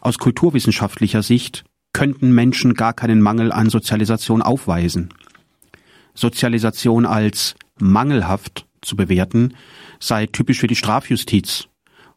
Aus 0.00 0.16
kulturwissenschaftlicher 0.16 1.22
Sicht 1.22 1.64
könnten 1.92 2.34
Menschen 2.34 2.72
gar 2.72 2.94
keinen 2.94 3.20
Mangel 3.20 3.52
an 3.52 3.68
Sozialisation 3.68 4.40
aufweisen. 4.40 5.12
Sozialisation 6.14 7.04
als 7.04 7.54
mangelhaft 7.78 8.66
zu 8.80 8.96
bewerten, 8.96 9.54
sei 10.00 10.24
typisch 10.26 10.60
für 10.60 10.68
die 10.68 10.76
Strafjustiz 10.76 11.68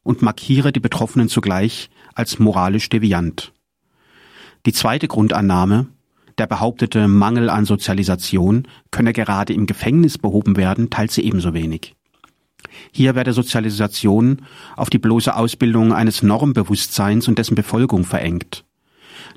und 0.03 0.21
markiere 0.21 0.71
die 0.71 0.79
Betroffenen 0.79 1.27
zugleich 1.27 1.89
als 2.13 2.39
moralisch 2.39 2.87
deviant. 2.87 3.51
Die 4.65 4.73
zweite 4.73 5.09
Grundannahme, 5.09 5.87
der 6.37 6.47
behauptete 6.47 7.09
Mangel 7.09 7.49
an 7.49 7.65
Sozialisation 7.65 8.65
könne 8.91 9.11
gerade 9.11 9.51
im 9.51 9.65
Gefängnis 9.65 10.17
behoben 10.17 10.55
werden, 10.55 10.89
teilt 10.89 11.11
sie 11.11 11.23
ebenso 11.23 11.53
wenig. 11.53 11.95
Hier 12.91 13.15
werde 13.15 13.33
Sozialisation 13.33 14.41
auf 14.75 14.89
die 14.89 14.99
bloße 14.99 15.35
Ausbildung 15.35 15.93
eines 15.93 16.23
Normbewusstseins 16.23 17.27
und 17.27 17.37
dessen 17.37 17.55
Befolgung 17.55 18.03
verengt. 18.03 18.65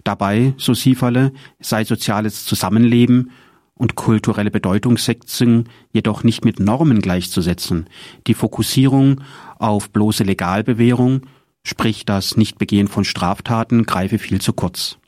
Dabei, 0.05 0.55
so 0.59 0.75
Sieferle, 0.75 1.33
sei 1.61 1.85
soziales 1.85 2.45
Zusammenleben 2.45 3.31
und 3.75 3.95
kulturelle 3.95 4.51
Bedeutungssetzung 4.51 5.65
jedoch 5.93 6.25
nicht 6.25 6.45
mit 6.45 6.61
Normen 6.61 7.01
gleichzusetzen. 7.01 7.89
Die 8.27 8.35
Fokussierung 8.35 9.23
auf 9.59 9.91
bloße 9.91 10.25
Legalbewährung, 10.25 11.23
sprich 11.63 12.05
das 12.05 12.37
Nichtbegehen 12.37 12.89
von 12.89 13.05
Straftaten, 13.05 13.85
greife 13.85 14.19
viel 14.19 14.41
zu 14.41 14.53
kurz. 14.53 14.99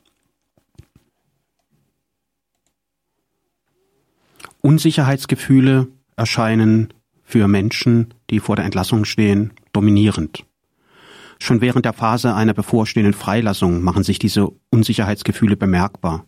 Unsicherheitsgefühle 4.61 5.87
erscheinen 6.15 6.93
für 7.31 7.47
Menschen, 7.47 8.13
die 8.29 8.39
vor 8.39 8.57
der 8.57 8.65
Entlassung 8.65 9.05
stehen, 9.05 9.53
dominierend. 9.71 10.45
Schon 11.39 11.61
während 11.61 11.85
der 11.85 11.93
Phase 11.93 12.35
einer 12.35 12.53
bevorstehenden 12.53 13.13
Freilassung 13.13 13.81
machen 13.81 14.03
sich 14.03 14.19
diese 14.19 14.49
Unsicherheitsgefühle 14.69 15.55
bemerkbar. 15.55 16.25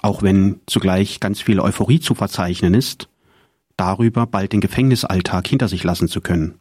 Auch 0.00 0.22
wenn 0.22 0.60
zugleich 0.66 1.18
ganz 1.18 1.40
viel 1.40 1.60
Euphorie 1.60 1.98
zu 1.98 2.14
verzeichnen 2.14 2.72
ist, 2.72 3.08
darüber 3.76 4.26
bald 4.26 4.52
den 4.52 4.60
Gefängnisalltag 4.60 5.48
hinter 5.48 5.66
sich 5.66 5.82
lassen 5.82 6.06
zu 6.06 6.20
können. 6.20 6.60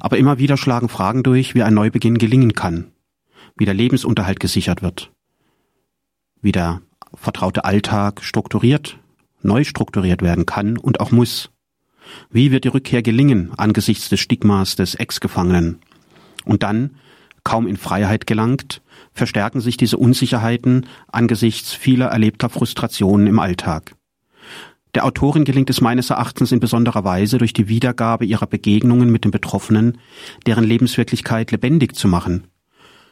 Aber 0.00 0.18
immer 0.18 0.38
wieder 0.38 0.56
schlagen 0.56 0.88
Fragen 0.88 1.22
durch, 1.22 1.54
wie 1.54 1.62
ein 1.62 1.74
Neubeginn 1.74 2.18
gelingen 2.18 2.54
kann, 2.54 2.90
wie 3.56 3.64
der 3.64 3.74
Lebensunterhalt 3.74 4.40
gesichert 4.40 4.82
wird, 4.82 5.12
wie 6.42 6.52
der 6.52 6.82
vertraute 7.14 7.64
Alltag 7.64 8.24
strukturiert, 8.24 8.98
neu 9.40 9.62
strukturiert 9.62 10.20
werden 10.20 10.46
kann 10.46 10.76
und 10.76 11.00
auch 11.00 11.12
muss. 11.12 11.50
Wie 12.30 12.50
wird 12.50 12.64
die 12.64 12.68
Rückkehr 12.68 13.02
gelingen 13.02 13.52
angesichts 13.56 14.08
des 14.08 14.20
Stigmas 14.20 14.76
des 14.76 14.94
Ex-Gefangenen? 14.94 15.78
Und 16.44 16.62
dann, 16.62 16.96
kaum 17.44 17.66
in 17.66 17.76
Freiheit 17.76 18.26
gelangt, 18.26 18.82
verstärken 19.12 19.60
sich 19.60 19.76
diese 19.76 19.96
Unsicherheiten 19.96 20.86
angesichts 21.08 21.72
vieler 21.72 22.06
erlebter 22.06 22.48
Frustrationen 22.48 23.26
im 23.26 23.38
Alltag. 23.38 23.94
Der 24.94 25.04
Autorin 25.04 25.44
gelingt 25.44 25.70
es 25.70 25.80
meines 25.80 26.10
Erachtens 26.10 26.50
in 26.50 26.58
besonderer 26.58 27.04
Weise 27.04 27.38
durch 27.38 27.52
die 27.52 27.68
Wiedergabe 27.68 28.24
ihrer 28.24 28.46
Begegnungen 28.46 29.10
mit 29.10 29.24
den 29.24 29.30
Betroffenen, 29.30 29.98
deren 30.46 30.64
Lebenswirklichkeit 30.64 31.52
lebendig 31.52 31.94
zu 31.94 32.08
machen, 32.08 32.44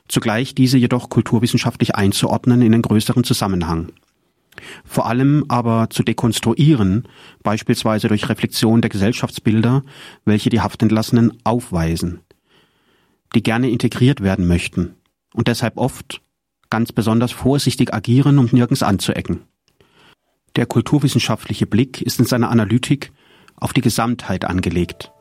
zugleich 0.08 0.54
diese 0.54 0.76
jedoch 0.76 1.08
kulturwissenschaftlich 1.08 1.94
einzuordnen 1.94 2.62
in 2.62 2.74
einen 2.74 2.82
größeren 2.82 3.22
Zusammenhang. 3.22 3.92
Vor 4.84 5.06
allem 5.06 5.44
aber 5.48 5.90
zu 5.90 6.02
dekonstruieren, 6.02 7.08
beispielsweise 7.42 8.08
durch 8.08 8.28
Reflexion 8.28 8.80
der 8.80 8.90
Gesellschaftsbilder, 8.90 9.84
welche 10.24 10.50
die 10.50 10.60
Haftentlassenen 10.60 11.32
aufweisen, 11.44 12.20
die 13.34 13.42
gerne 13.42 13.70
integriert 13.70 14.22
werden 14.22 14.46
möchten 14.46 14.94
und 15.34 15.48
deshalb 15.48 15.76
oft 15.76 16.20
ganz 16.70 16.92
besonders 16.92 17.32
vorsichtig 17.32 17.94
agieren, 17.94 18.38
um 18.38 18.48
nirgends 18.52 18.82
anzuecken. 18.82 19.42
Der 20.56 20.66
kulturwissenschaftliche 20.66 21.66
Blick 21.66 22.02
ist 22.02 22.18
in 22.18 22.26
seiner 22.26 22.50
Analytik 22.50 23.12
auf 23.56 23.72
die 23.72 23.80
Gesamtheit 23.80 24.44
angelegt, 24.44 25.12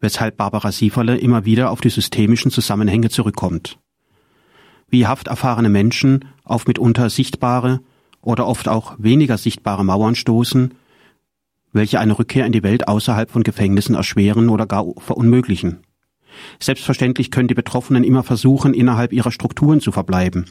weshalb 0.00 0.36
Barbara 0.36 0.72
Sieferle 0.72 1.18
immer 1.18 1.44
wieder 1.44 1.70
auf 1.70 1.80
die 1.80 1.90
systemischen 1.90 2.50
Zusammenhänge 2.50 3.10
zurückkommt. 3.10 3.78
Wie 4.88 5.06
hafterfahrene 5.06 5.68
Menschen 5.68 6.26
auf 6.44 6.66
mitunter 6.66 7.10
sichtbare 7.10 7.80
oder 8.26 8.48
oft 8.48 8.66
auch 8.66 8.96
weniger 8.98 9.38
sichtbare 9.38 9.84
Mauern 9.84 10.16
stoßen, 10.16 10.74
welche 11.72 12.00
eine 12.00 12.18
Rückkehr 12.18 12.44
in 12.44 12.50
die 12.50 12.64
Welt 12.64 12.88
außerhalb 12.88 13.30
von 13.30 13.44
Gefängnissen 13.44 13.94
erschweren 13.94 14.48
oder 14.48 14.66
gar 14.66 14.84
verunmöglichen. 14.98 15.78
Selbstverständlich 16.58 17.30
können 17.30 17.46
die 17.46 17.54
Betroffenen 17.54 18.02
immer 18.02 18.24
versuchen, 18.24 18.74
innerhalb 18.74 19.12
ihrer 19.12 19.30
Strukturen 19.30 19.80
zu 19.80 19.92
verbleiben. 19.92 20.46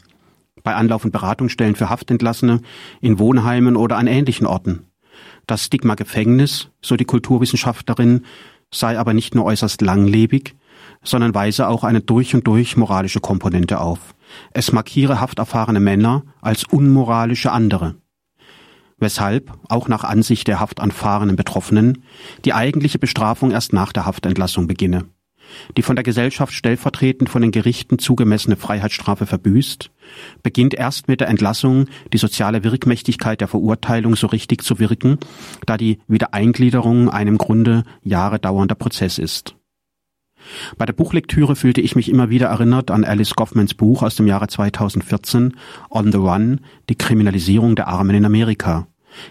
Bei 0.62 0.74
Anlauf- 0.74 1.04
und 1.04 1.10
Beratungsstellen 1.10 1.76
für 1.76 1.90
Haftentlassene, 1.90 2.62
in 3.02 3.18
Wohnheimen 3.18 3.76
oder 3.76 3.98
an 3.98 4.06
ähnlichen 4.06 4.46
Orten. 4.46 4.86
Das 5.46 5.66
Stigma 5.66 5.96
Gefängnis, 5.96 6.70
so 6.80 6.96
die 6.96 7.04
Kulturwissenschaftlerin, 7.04 8.22
sei 8.72 8.98
aber 8.98 9.12
nicht 9.12 9.34
nur 9.34 9.44
äußerst 9.44 9.82
langlebig, 9.82 10.56
sondern 11.04 11.34
weise 11.34 11.68
auch 11.68 11.84
eine 11.84 12.00
durch 12.00 12.34
und 12.34 12.46
durch 12.46 12.78
moralische 12.78 13.20
Komponente 13.20 13.80
auf. 13.80 14.15
Es 14.52 14.72
markiere 14.72 15.20
hafterfahrene 15.20 15.80
Männer 15.80 16.24
als 16.40 16.64
unmoralische 16.64 17.52
andere. 17.52 17.96
Weshalb, 18.98 19.52
auch 19.68 19.88
nach 19.88 20.04
Ansicht 20.04 20.48
der 20.48 20.60
haftanfahrenen 20.60 21.36
Betroffenen, 21.36 22.04
die 22.44 22.54
eigentliche 22.54 22.98
Bestrafung 22.98 23.50
erst 23.50 23.72
nach 23.72 23.92
der 23.92 24.06
Haftentlassung 24.06 24.66
beginne. 24.66 25.04
Die 25.76 25.82
von 25.82 25.96
der 25.96 26.02
Gesellschaft 26.02 26.52
stellvertretend 26.52 27.28
von 27.28 27.42
den 27.42 27.50
Gerichten 27.50 27.98
zugemessene 27.98 28.56
Freiheitsstrafe 28.56 29.26
verbüßt, 29.26 29.90
beginnt 30.42 30.74
erst 30.74 31.08
mit 31.08 31.20
der 31.20 31.28
Entlassung 31.28 31.86
die 32.12 32.18
soziale 32.18 32.64
Wirkmächtigkeit 32.64 33.40
der 33.40 33.48
Verurteilung 33.48 34.16
so 34.16 34.26
richtig 34.26 34.62
zu 34.64 34.78
wirken, 34.78 35.18
da 35.66 35.76
die 35.76 35.98
Wiedereingliederung 36.08 37.10
ein 37.10 37.28
im 37.28 37.38
Grunde 37.38 37.84
Jahre 38.02 38.38
dauernder 38.38 38.74
Prozess 38.74 39.18
ist. 39.18 39.56
Bei 40.78 40.86
der 40.86 40.92
Buchlektüre 40.92 41.56
fühlte 41.56 41.80
ich 41.80 41.96
mich 41.96 42.08
immer 42.08 42.30
wieder 42.30 42.48
erinnert 42.48 42.90
an 42.90 43.04
Alice 43.04 43.34
Goffmans 43.34 43.74
Buch 43.74 44.02
aus 44.02 44.16
dem 44.16 44.26
Jahre 44.26 44.48
2014 44.48 45.54
On 45.90 46.12
the 46.12 46.18
Run, 46.18 46.60
die 46.88 46.96
Kriminalisierung 46.96 47.76
der 47.76 47.88
Armen 47.88 48.16
in 48.16 48.24
Amerika, 48.24 48.86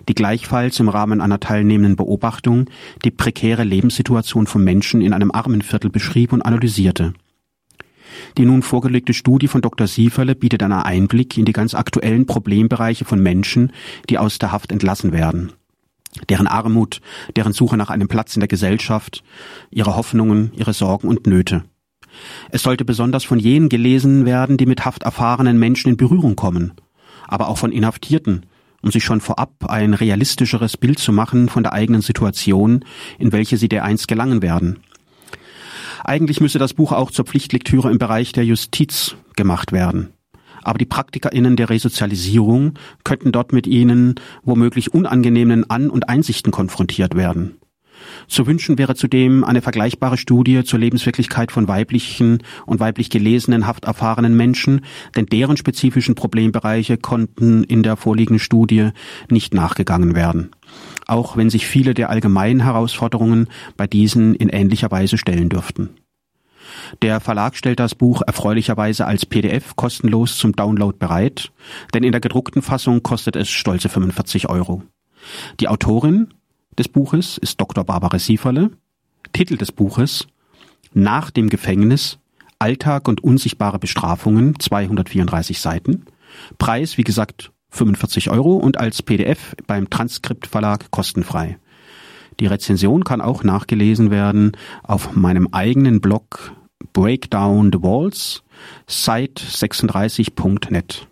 die 0.07 0.15
gleichfalls 0.15 0.79
im 0.79 0.89
Rahmen 0.89 1.21
einer 1.21 1.39
teilnehmenden 1.39 1.95
Beobachtung 1.95 2.69
die 3.03 3.11
prekäre 3.11 3.63
Lebenssituation 3.63 4.47
von 4.47 4.63
Menschen 4.63 5.01
in 5.01 5.13
einem 5.13 5.31
Armenviertel 5.31 5.89
beschrieb 5.89 6.33
und 6.33 6.41
analysierte. 6.41 7.13
Die 8.37 8.45
nun 8.45 8.61
vorgelegte 8.61 9.13
Studie 9.13 9.47
von 9.47 9.61
Dr. 9.61 9.87
Sieferle 9.87 10.35
bietet 10.35 10.63
einen 10.63 10.73
Einblick 10.73 11.37
in 11.37 11.45
die 11.45 11.53
ganz 11.53 11.73
aktuellen 11.73 12.25
Problembereiche 12.25 13.03
von 13.03 13.21
Menschen, 13.21 13.71
die 14.09 14.17
aus 14.17 14.39
der 14.39 14.51
Haft 14.51 14.71
entlassen 14.71 15.11
werden 15.11 15.51
deren 16.29 16.47
Armut, 16.47 17.01
deren 17.35 17.53
Suche 17.53 17.77
nach 17.77 17.89
einem 17.89 18.07
Platz 18.07 18.35
in 18.35 18.39
der 18.39 18.47
Gesellschaft, 18.47 19.23
ihre 19.71 19.95
Hoffnungen, 19.95 20.51
ihre 20.55 20.73
Sorgen 20.73 21.07
und 21.07 21.27
Nöte. 21.27 21.63
Es 22.49 22.63
sollte 22.63 22.85
besonders 22.85 23.23
von 23.23 23.39
jenen 23.39 23.69
gelesen 23.69 24.25
werden, 24.25 24.57
die 24.57 24.65
mit 24.65 24.85
hafterfahrenen 24.85 25.59
Menschen 25.59 25.89
in 25.89 25.97
Berührung 25.97 26.35
kommen, 26.35 26.73
aber 27.27 27.49
auch 27.49 27.57
von 27.57 27.71
Inhaftierten, 27.71 28.45
um 28.81 28.91
sich 28.91 29.03
schon 29.03 29.19
vorab 29.19 29.65
ein 29.67 29.93
realistischeres 29.93 30.77
Bild 30.77 30.99
zu 30.99 31.11
machen 31.11 31.49
von 31.49 31.63
der 31.63 31.73
eigenen 31.73 32.01
Situation, 32.01 32.85
in 33.19 33.31
welche 33.31 33.57
sie 33.57 33.67
dereinst 33.67 34.07
gelangen 34.07 34.41
werden. 34.41 34.79
Eigentlich 36.03 36.39
müsste 36.39 36.59
das 36.59 36.73
Buch 36.73 36.91
auch 36.91 37.09
zur 37.09 37.25
Pflichtlektüre 37.25 37.89
im 37.91 37.97
Bereich 37.97 38.31
der 38.31 38.45
Justiz 38.45 39.15
gemacht 39.35 39.71
werden 39.71 40.14
aber 40.65 40.77
die 40.77 40.85
PraktikerInnen 40.85 41.55
der 41.55 41.69
Resozialisierung 41.69 42.73
könnten 43.03 43.31
dort 43.31 43.53
mit 43.53 43.67
ihnen 43.67 44.15
womöglich 44.43 44.93
unangenehmen 44.93 45.69
An- 45.69 45.89
und 45.89 46.09
Einsichten 46.09 46.51
konfrontiert 46.51 47.15
werden. 47.15 47.57
Zu 48.27 48.47
wünschen 48.47 48.77
wäre 48.77 48.95
zudem 48.95 49.43
eine 49.43 49.61
vergleichbare 49.61 50.17
Studie 50.17 50.63
zur 50.63 50.79
Lebenswirklichkeit 50.79 51.51
von 51.51 51.67
weiblichen 51.67 52.39
und 52.65 52.79
weiblich 52.79 53.09
gelesenen, 53.09 53.67
hafterfahrenen 53.67 54.35
Menschen, 54.35 54.81
denn 55.15 55.27
deren 55.27 55.57
spezifischen 55.57 56.15
Problembereiche 56.15 56.97
konnten 56.97 57.63
in 57.63 57.83
der 57.83 57.95
vorliegenden 57.95 58.39
Studie 58.39 58.89
nicht 59.29 59.53
nachgegangen 59.53 60.15
werden. 60.15 60.51
Auch 61.07 61.37
wenn 61.37 61.49
sich 61.49 61.67
viele 61.67 61.93
der 61.93 62.09
allgemeinen 62.09 62.63
Herausforderungen 62.63 63.47
bei 63.77 63.87
diesen 63.87 64.35
in 64.35 64.49
ähnlicher 64.49 64.91
Weise 64.91 65.17
stellen 65.17 65.49
dürften. 65.49 65.89
Der 67.01 67.19
Verlag 67.19 67.55
stellt 67.55 67.79
das 67.79 67.95
Buch 67.95 68.21
erfreulicherweise 68.25 69.05
als 69.05 69.25
PDF 69.25 69.75
kostenlos 69.75 70.37
zum 70.37 70.53
Download 70.53 70.97
bereit, 70.97 71.51
denn 71.93 72.03
in 72.03 72.11
der 72.11 72.21
gedruckten 72.21 72.61
Fassung 72.61 73.03
kostet 73.03 73.35
es 73.35 73.49
stolze 73.49 73.89
45 73.89 74.49
Euro. 74.49 74.83
Die 75.59 75.67
Autorin 75.67 76.33
des 76.77 76.87
Buches 76.87 77.37
ist 77.37 77.59
Dr. 77.59 77.83
Barbara 77.83 78.19
Sieferle. 78.19 78.71
Titel 79.33 79.57
des 79.57 79.71
Buches 79.71 80.27
Nach 80.93 81.31
dem 81.31 81.49
Gefängnis 81.49 82.19
Alltag 82.59 83.07
und 83.07 83.23
unsichtbare 83.23 83.79
Bestrafungen 83.79 84.59
234 84.59 85.59
Seiten. 85.59 86.05
Preis, 86.57 86.97
wie 86.97 87.03
gesagt, 87.03 87.51
45 87.69 88.29
Euro 88.29 88.55
und 88.55 88.79
als 88.79 89.01
PDF 89.01 89.55
beim 89.67 89.89
Transkriptverlag 89.89 90.91
kostenfrei. 90.91 91.57
Die 92.39 92.47
Rezension 92.47 93.03
kann 93.03 93.21
auch 93.21 93.43
nachgelesen 93.43 94.11
werden 94.11 94.53
auf 94.83 95.15
meinem 95.15 95.49
eigenen 95.51 96.01
Blog 96.01 96.53
Breakdown 96.93 97.71
the 97.71 97.81
Walls, 97.81 98.43
site36.net. 98.87 101.07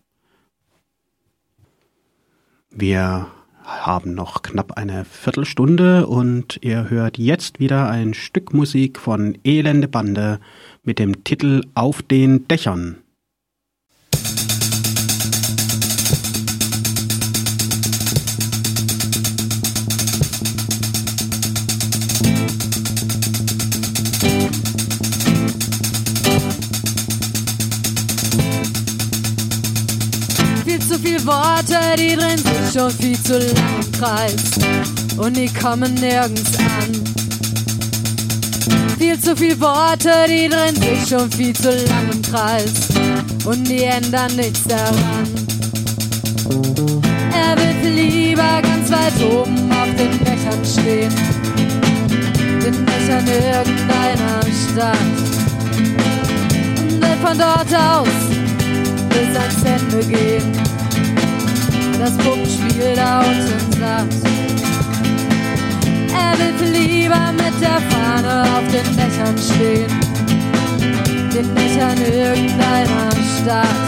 Wir 2.69 3.27
haben 3.63 4.13
noch 4.13 4.41
knapp 4.41 4.77
eine 4.77 5.05
Viertelstunde 5.05 6.07
und 6.07 6.59
ihr 6.61 6.89
hört 6.89 7.17
jetzt 7.17 7.59
wieder 7.59 7.89
ein 7.89 8.13
Stück 8.13 8.53
Musik 8.53 8.99
von 8.99 9.37
Elende 9.43 9.87
Bande 9.87 10.39
mit 10.83 10.99
dem 10.99 11.23
Titel 11.23 11.61
Auf 11.75 12.01
den 12.01 12.47
Dächern. 12.47 13.02
Viel 33.13 33.23
zu 33.23 33.37
lang 33.37 33.79
im 33.81 33.91
Kreis 33.91 34.43
und 35.17 35.37
die 35.37 35.47
kommen 35.53 35.93
nirgends 35.95 36.57
an. 36.57 37.03
Viel 38.97 39.19
zu 39.19 39.35
viel 39.35 39.59
Worte, 39.59 40.11
die 40.27 40.49
drin 40.49 40.75
sind 40.75 41.07
schon 41.07 41.31
viel 41.31 41.53
zu 41.53 41.69
lang 41.69 42.09
im 42.11 42.21
Kreis 42.21 42.89
und 43.45 43.67
die 43.67 43.83
ändern 43.83 44.35
nichts 44.35 44.63
daran. 44.63 45.27
Er 47.33 47.57
viel 47.81 47.91
lieber 47.91 48.61
ganz 48.61 48.89
weit 48.89 49.31
oben 49.31 49.71
auf 49.71 49.89
den 49.97 50.11
Dächern 50.19 50.65
stehen, 50.65 51.13
den 52.63 52.85
Dächern 52.85 53.27
irgendeiner 53.27 54.41
Stadt. 54.71 54.97
Und 56.79 57.01
will 57.01 57.17
von 57.21 57.37
dort 57.37 57.73
aus 57.75 58.07
bis 59.09 59.37
ans 59.37 59.81
Ende 59.81 60.05
gehen 60.07 60.52
das 62.03 62.17
Puppenspiel 62.17 62.95
da 62.95 63.19
unten 63.19 63.71
satt. 63.79 64.07
Er 66.13 66.37
will 66.37 66.69
lieber 66.71 67.31
mit 67.31 67.61
der 67.61 67.79
Fahne 67.89 68.43
auf 68.43 68.65
den 68.73 68.97
Dächern 68.97 69.37
stehen, 69.37 69.91
den 71.33 71.55
Dächern 71.55 71.97
irgendeiner 72.01 73.11
Stadt. 73.39 73.87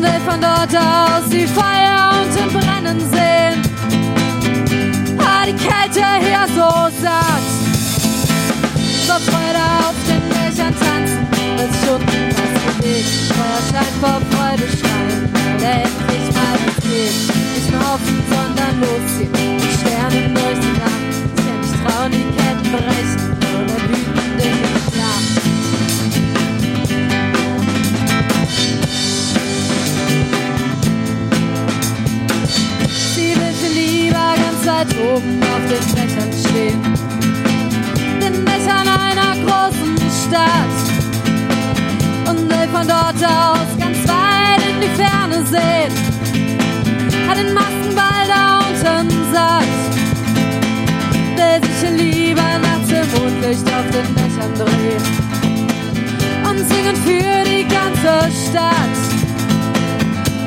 Will 0.00 0.20
von 0.28 0.40
dort 0.40 0.76
aus 0.76 1.28
die 1.28 1.46
Feuer 1.46 2.12
unten 2.22 2.52
brennen 2.56 3.00
sehen. 3.10 3.60
Ah, 5.18 5.44
die 5.44 5.54
Kälte 5.54 6.04
hier 6.20 6.46
so 6.54 6.70
satt. 7.02 7.48
Vor 9.08 9.20
Freude 9.28 9.64
auf 9.80 9.96
den 10.06 10.22
Dächern 10.30 10.74
tanzen, 10.78 11.26
als 11.58 11.76
Stunden 11.82 12.28
was 12.30 12.76
bewegt. 12.76 13.27
Feuerschein 13.38 13.92
vor 14.00 14.20
Freude 14.30 14.66
schreien, 14.66 15.30
weil 15.60 15.98
geht. 16.88 17.14
Nicht 17.54 17.70
mehr 17.70 17.80
hoffen, 17.80 18.18
sondern 18.28 18.80
losziehen. 18.80 19.32
Die 19.34 19.72
Sterne 19.78 20.20
durch 20.34 20.58
die 20.64 20.74
Nacht. 20.78 21.12
Ich 21.36 21.42
kann 21.46 21.60
nicht 21.60 21.76
trauen, 21.84 22.10
die 22.12 22.26
Ketten 22.36 22.68
brechen. 22.72 23.22
Oder 23.58 23.78
wütend 23.88 24.34
den 24.40 24.58
Schlaf. 24.90 25.24
Sie 33.14 33.32
will 33.36 33.56
lieber 33.74 34.28
ganz 34.42 34.60
weit 34.66 34.92
oben 34.98 35.40
auf 35.42 35.64
den 35.70 35.84
Dächern 35.94 36.32
stehen. 36.46 36.80
Den 38.20 38.44
Dächern 38.44 38.88
einer 38.88 39.32
großen 39.44 39.96
Stadt. 40.26 40.87
Und 42.68 42.76
von 42.76 42.88
dort 42.88 43.24
aus 43.24 43.78
ganz 43.78 43.98
weit 44.06 44.60
in 44.68 44.80
die 44.80 44.88
Ferne 45.00 45.44
sehen 45.46 45.92
hat 47.26 47.38
den 47.38 47.54
Maskenball 47.54 48.26
da 48.26 48.58
unten 48.68 49.32
satt. 49.32 49.64
Will 51.36 51.60
sich 51.78 51.90
lieber 51.90 52.42
nachts 52.42 52.90
im 52.90 53.20
Mondlicht 53.20 53.66
auf 53.66 53.86
den 53.90 54.14
Dächern 54.14 54.54
drehen 54.54 55.02
und 56.44 56.58
singen 56.68 56.96
für 56.96 57.44
die 57.48 57.66
ganze 57.66 58.30
Stadt. 58.50 58.98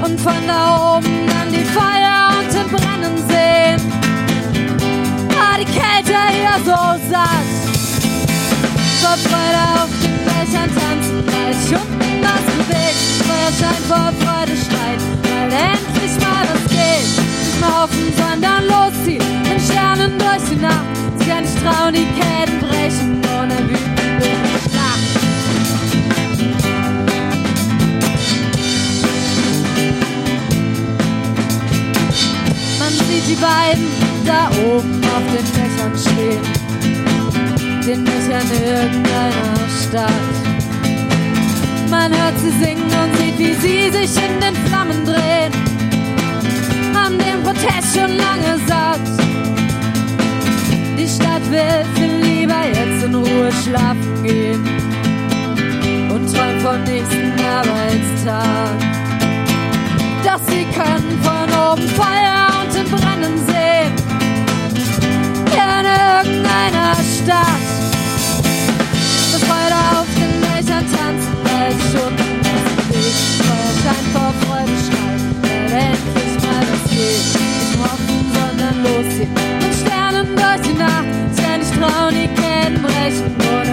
Und 0.03 0.19
von 0.19 0.47
da 0.47 0.97
oben 0.97 1.27
dann 1.27 1.51
die 1.51 1.65
Feuer 1.65 2.29
unten 2.39 2.69
brennen 2.71 3.17
sehen. 3.29 3.81
Ah, 5.39 5.57
die 5.57 5.65
Kälte 5.65 6.17
hier 6.31 6.57
so 6.65 7.11
satt. 7.11 7.49
Vor 9.01 9.17
Freude 9.17 9.61
auf 9.81 9.89
den 10.01 10.17
Dächern 10.25 10.69
tanzen, 10.75 11.23
weil 11.25 11.51
ich 11.51 12.00
das 12.21 12.43
bewegt. 12.57 13.01
Feuerschein 13.27 13.81
vor 13.87 14.11
Freude 14.21 14.55
schreit, 14.57 15.01
weil 15.23 15.51
endlich 15.51 16.13
mal 16.19 16.45
was 16.51 16.71
nicht 16.71 17.59
mehr 17.59 17.81
hoffen, 17.81 18.13
sondern 18.15 18.67
losziehen. 18.67 19.23
In 19.51 19.59
Sternen 19.59 20.17
durch 20.17 20.49
die 20.49 20.55
Nacht. 20.55 20.85
Sie 21.17 21.25
kann 21.25 21.43
nicht 21.43 21.57
trauen, 21.63 21.93
die 21.93 22.07
Ketten 22.19 22.59
brechen. 22.59 23.21
Ohne 23.37 23.57
wütende 23.69 24.29
Schlacht. 24.69 25.11
Man 32.79 32.93
sieht 33.07 33.27
die 33.27 33.41
beiden 33.41 33.87
da 34.25 34.49
oben 34.65 35.01
auf 35.03 35.25
den 35.33 35.45
Dächern 35.55 35.93
stehen. 35.97 36.41
Den 37.85 38.05
Dächern 38.05 38.49
irgendeiner 38.63 39.69
Stadt. 39.87 40.40
Man 41.91 42.11
hört 42.11 42.39
sie 42.39 42.51
singen 42.63 42.83
und 42.83 43.17
sieht, 43.17 43.37
wie 43.37 43.53
sie 43.53 43.91
sich 43.91 44.15
in 44.23 44.39
den 44.39 44.55
Flammen 44.65 45.05
drehen 45.05 45.71
haben 46.93 47.17
den 47.17 47.43
Protest 47.43 47.95
schon 47.95 48.17
lange 48.17 48.59
satt. 48.67 48.99
Die 50.97 51.07
Stadt 51.07 51.43
will 51.49 51.85
viel 51.95 52.15
lieber 52.23 52.63
jetzt 52.67 53.03
in 53.05 53.15
Ruhe 53.15 53.51
schlafen 53.63 54.23
gehen 54.23 54.63
und 56.09 56.33
träumt 56.33 56.61
vom 56.61 56.83
nächsten 56.83 57.33
Arbeitstag. 57.39 58.77
Doch 60.23 60.41
sie 60.47 60.65
können 60.77 61.19
von 61.23 61.49
oben 61.71 61.87
Feuer 61.89 62.47
unten 62.61 62.89
brennen 62.91 63.37
sehen. 63.47 63.93
In 65.53 65.85
irgendeiner 65.85 66.95
Stadt. 67.17 67.61
Freude 69.47 69.75
auf 69.97 70.05
den 70.05 70.10
Dächern 70.10 70.10
weil 71.71 71.79
schon 71.91 72.15
das 72.43 72.65
Weg 72.89 73.15
Feuerschein 73.39 74.05
vor 74.11 74.33
Freude 74.43 74.75
schreit, 74.85 75.23
endlich 75.71 76.33
geht. 76.89 77.23
Nicht 77.39 77.73
hoffen, 77.79 78.19
sondern 78.35 78.75
losziehen. 78.83 79.33
Mit 79.59 79.73
Sternen 79.79 80.27
durch 80.35 80.61
die 80.67 80.77
Nacht. 80.77 81.05
Ich 81.31 81.57
nicht 81.57 81.73
trauen, 81.75 82.13
die 82.13 82.27
Ketten 82.27 82.81
brechen 82.81 83.31
bin. 83.37 83.69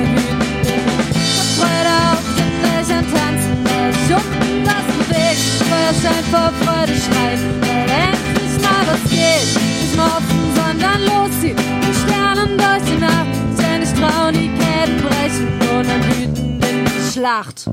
Hab 1.38 1.49
Freude 1.59 1.92
auf 2.12 2.24
den 2.38 2.53
Dächern 2.62 3.07
tanzen, 3.12 3.53
ich 3.90 4.14
unten 4.14 4.66
was 4.66 4.86
bewegt. 4.99 5.42
Feuerschein 5.68 6.24
vor 6.30 6.53
Freude 6.62 6.94
schreit, 6.94 7.42
weil 7.61 7.88
endlich 8.07 8.55
mal 8.62 8.84
was 8.86 9.03
geht. 9.11 9.49
Nicht 9.59 9.96
mehr 9.96 10.22
sondern 10.55 11.01
losziehen. 11.03 11.57
Mit 11.57 11.96
Sternen 11.96 12.57
durch 12.57 12.84
die 12.86 13.01
Nacht. 13.01 13.26
Ich 13.59 13.80
nicht 13.80 13.96
trauen, 13.96 14.34
die 14.34 14.51
Ketten 14.59 14.99
brechen 15.03 15.49
in 16.22 16.34
die 16.34 16.47
Schlacht. 17.19 17.66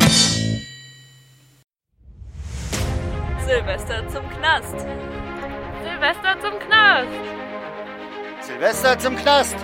Silvester 3.45 4.07
zum 4.07 4.27
Knast. 4.31 4.79
Silvester 5.83 6.35
zum 6.41 6.59
Knast. 6.59 7.07
Silvester 8.41 8.97
zum 8.97 9.15
Knast. 9.15 9.55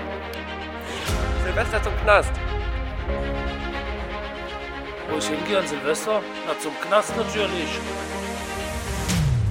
Silvester 1.44 1.82
zum 1.82 1.98
Knast. 2.04 2.32
Wo 5.10 5.18
ich 5.18 5.26
hingehe 5.26 5.58
an 5.58 5.68
Silvester? 5.68 6.22
Na, 6.46 6.60
zum 6.60 6.74
Knast 6.82 7.18
natürlich. 7.18 7.80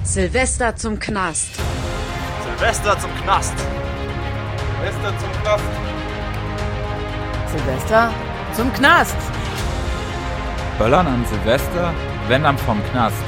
Silvester 0.05 0.73
zum 0.77 0.97
Knast. 0.97 1.59
Silvester 2.45 2.97
zum 2.97 3.13
Knast. 3.21 3.57
Silvester 4.79 5.13
zum 5.19 5.31
Knast. 5.41 5.63
Silvester 7.51 8.13
zum 8.55 8.73
Knast. 8.73 9.30
Böllern 10.81 11.05
an 11.05 11.23
Silvester, 11.29 11.93
wenn 12.27 12.43
am 12.43 12.57
vom 12.57 12.81
Knast. 12.89 13.23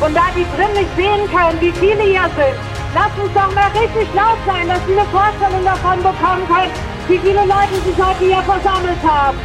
Und 0.00 0.16
da 0.16 0.22
die 0.34 0.44
drin 0.56 0.72
nicht 0.74 0.96
sehen 0.96 1.30
können, 1.30 1.60
wie 1.60 1.70
viele 1.78 2.02
hier 2.02 2.28
sind, 2.34 2.58
lasst 2.96 3.16
uns 3.22 3.32
doch 3.34 3.54
mal 3.54 3.70
richtig 3.80 4.08
laut 4.14 4.38
sein, 4.44 4.66
dass 4.66 4.84
sie 4.84 4.98
eine 4.98 5.08
Vorstellung 5.10 5.64
davon 5.64 5.98
bekommen 5.98 6.44
können, 6.48 6.72
wie 7.06 7.18
viele 7.18 7.42
Leute 7.42 7.76
sich 7.86 8.04
heute 8.04 8.24
hier 8.24 8.42
versammelt 8.42 8.98
haben. 9.06 9.38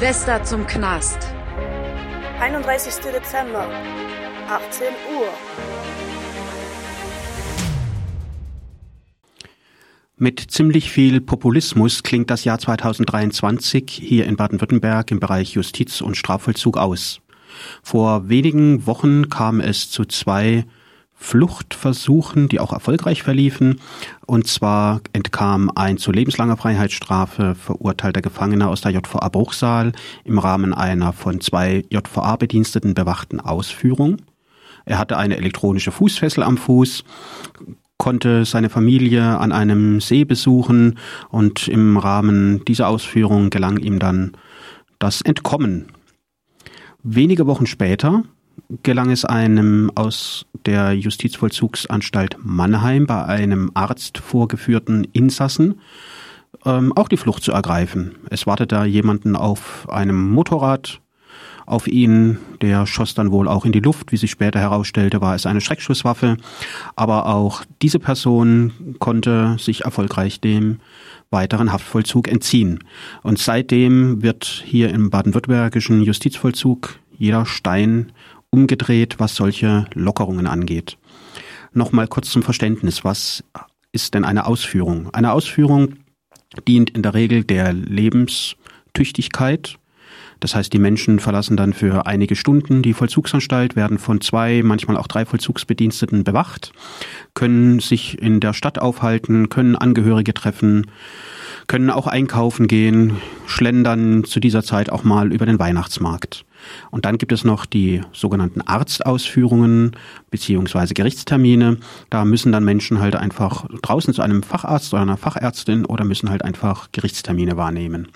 Silvester 0.00 0.42
zum 0.44 0.66
Knast. 0.66 1.18
31. 2.40 3.04
Dezember, 3.12 3.68
18 4.48 4.86
Uhr. 5.14 5.28
Mit 10.16 10.40
ziemlich 10.40 10.90
viel 10.90 11.20
Populismus 11.20 12.02
klingt 12.02 12.30
das 12.30 12.44
Jahr 12.44 12.58
2023 12.58 13.90
hier 13.90 14.24
in 14.24 14.36
Baden-Württemberg 14.36 15.10
im 15.10 15.20
Bereich 15.20 15.52
Justiz 15.52 16.00
und 16.00 16.16
Strafvollzug 16.16 16.78
aus. 16.78 17.20
Vor 17.82 18.30
wenigen 18.30 18.86
Wochen 18.86 19.28
kam 19.28 19.60
es 19.60 19.90
zu 19.90 20.06
zwei 20.06 20.64
Fluchtversuchen, 21.22 22.48
die 22.48 22.58
auch 22.58 22.72
erfolgreich 22.72 23.22
verliefen. 23.22 23.78
Und 24.26 24.48
zwar 24.48 25.02
entkam 25.12 25.70
ein 25.74 25.98
zu 25.98 26.10
lebenslanger 26.10 26.56
Freiheitsstrafe 26.56 27.54
verurteilter 27.54 28.22
Gefangener 28.22 28.68
aus 28.68 28.80
der 28.80 28.92
JVA 28.92 29.28
Bruchsal 29.28 29.92
im 30.24 30.38
Rahmen 30.38 30.72
einer 30.72 31.12
von 31.12 31.40
zwei 31.40 31.84
JVA-Bediensteten 31.90 32.94
bewachten 32.94 33.38
Ausführung. 33.38 34.16
Er 34.86 34.98
hatte 34.98 35.18
eine 35.18 35.36
elektronische 35.36 35.92
Fußfessel 35.92 36.42
am 36.42 36.56
Fuß, 36.56 37.04
konnte 37.98 38.46
seine 38.46 38.70
Familie 38.70 39.38
an 39.38 39.52
einem 39.52 40.00
See 40.00 40.24
besuchen 40.24 40.98
und 41.28 41.68
im 41.68 41.98
Rahmen 41.98 42.64
dieser 42.64 42.88
Ausführung 42.88 43.50
gelang 43.50 43.76
ihm 43.76 43.98
dann 43.98 44.32
das 44.98 45.20
Entkommen. 45.20 45.90
Wenige 47.02 47.46
Wochen 47.46 47.66
später 47.66 48.24
gelang 48.82 49.10
es 49.10 49.24
einem 49.24 49.90
aus 49.94 50.46
der 50.66 50.92
Justizvollzugsanstalt 50.92 52.36
Mannheim 52.42 53.06
bei 53.06 53.24
einem 53.24 53.70
Arzt 53.74 54.18
vorgeführten 54.18 55.04
Insassen 55.12 55.80
ähm, 56.64 56.92
auch 56.96 57.08
die 57.08 57.16
Flucht 57.16 57.42
zu 57.42 57.52
ergreifen. 57.52 58.16
Es 58.30 58.46
wartete 58.46 58.74
da 58.74 58.84
jemanden 58.84 59.36
auf 59.36 59.88
einem 59.90 60.30
Motorrad 60.30 61.00
auf 61.66 61.86
ihn, 61.86 62.38
der 62.62 62.84
schoss 62.86 63.14
dann 63.14 63.30
wohl 63.30 63.46
auch 63.46 63.64
in 63.64 63.72
die 63.72 63.80
Luft, 63.80 64.10
wie 64.10 64.16
sich 64.16 64.32
später 64.32 64.58
herausstellte, 64.58 65.20
war 65.20 65.36
es 65.36 65.46
eine 65.46 65.60
Schreckschusswaffe, 65.60 66.36
aber 66.96 67.26
auch 67.26 67.64
diese 67.80 68.00
Person 68.00 68.96
konnte 68.98 69.56
sich 69.58 69.84
erfolgreich 69.84 70.40
dem 70.40 70.80
weiteren 71.30 71.72
Haftvollzug 71.72 72.26
entziehen. 72.26 72.80
Und 73.22 73.38
seitdem 73.38 74.20
wird 74.20 74.64
hier 74.66 74.90
im 74.90 75.10
baden-württembergischen 75.10 76.02
Justizvollzug 76.02 76.98
jeder 77.16 77.46
Stein 77.46 78.10
umgedreht, 78.50 79.18
was 79.18 79.34
solche 79.34 79.86
Lockerungen 79.94 80.46
angeht. 80.46 80.98
Nochmal 81.72 82.08
kurz 82.08 82.30
zum 82.30 82.42
Verständnis, 82.42 83.04
was 83.04 83.44
ist 83.92 84.14
denn 84.14 84.24
eine 84.24 84.46
Ausführung? 84.46 85.12
Eine 85.14 85.32
Ausführung 85.32 85.96
dient 86.66 86.90
in 86.90 87.02
der 87.02 87.14
Regel 87.14 87.44
der 87.44 87.72
Lebenstüchtigkeit. 87.72 89.78
Das 90.40 90.54
heißt, 90.54 90.72
die 90.72 90.78
Menschen 90.78 91.20
verlassen 91.20 91.56
dann 91.56 91.74
für 91.74 92.06
einige 92.06 92.34
Stunden 92.34 92.82
die 92.82 92.94
Vollzugsanstalt, 92.94 93.76
werden 93.76 93.98
von 93.98 94.20
zwei, 94.20 94.62
manchmal 94.64 94.96
auch 94.96 95.06
drei 95.06 95.26
Vollzugsbediensteten 95.26 96.24
bewacht, 96.24 96.72
können 97.34 97.78
sich 97.78 98.20
in 98.20 98.40
der 98.40 98.54
Stadt 98.54 98.78
aufhalten, 98.78 99.50
können 99.50 99.76
Angehörige 99.76 100.32
treffen, 100.32 100.90
können 101.70 101.90
auch 101.90 102.08
einkaufen 102.08 102.66
gehen, 102.66 103.18
schlendern 103.46 104.24
zu 104.24 104.40
dieser 104.40 104.64
Zeit 104.64 104.90
auch 104.90 105.04
mal 105.04 105.32
über 105.32 105.46
den 105.46 105.60
Weihnachtsmarkt. 105.60 106.44
Und 106.90 107.04
dann 107.04 107.16
gibt 107.16 107.30
es 107.30 107.44
noch 107.44 107.64
die 107.64 108.00
sogenannten 108.12 108.60
Arztausführungen 108.60 109.92
beziehungsweise 110.32 110.94
Gerichtstermine. 110.94 111.76
Da 112.10 112.24
müssen 112.24 112.50
dann 112.50 112.64
Menschen 112.64 112.98
halt 112.98 113.14
einfach 113.14 113.68
draußen 113.82 114.12
zu 114.12 114.20
einem 114.20 114.42
Facharzt 114.42 114.92
oder 114.92 115.02
einer 115.02 115.16
Fachärztin 115.16 115.84
oder 115.84 116.02
müssen 116.02 116.28
halt 116.28 116.44
einfach 116.44 116.88
Gerichtstermine 116.90 117.56
wahrnehmen. 117.56 118.08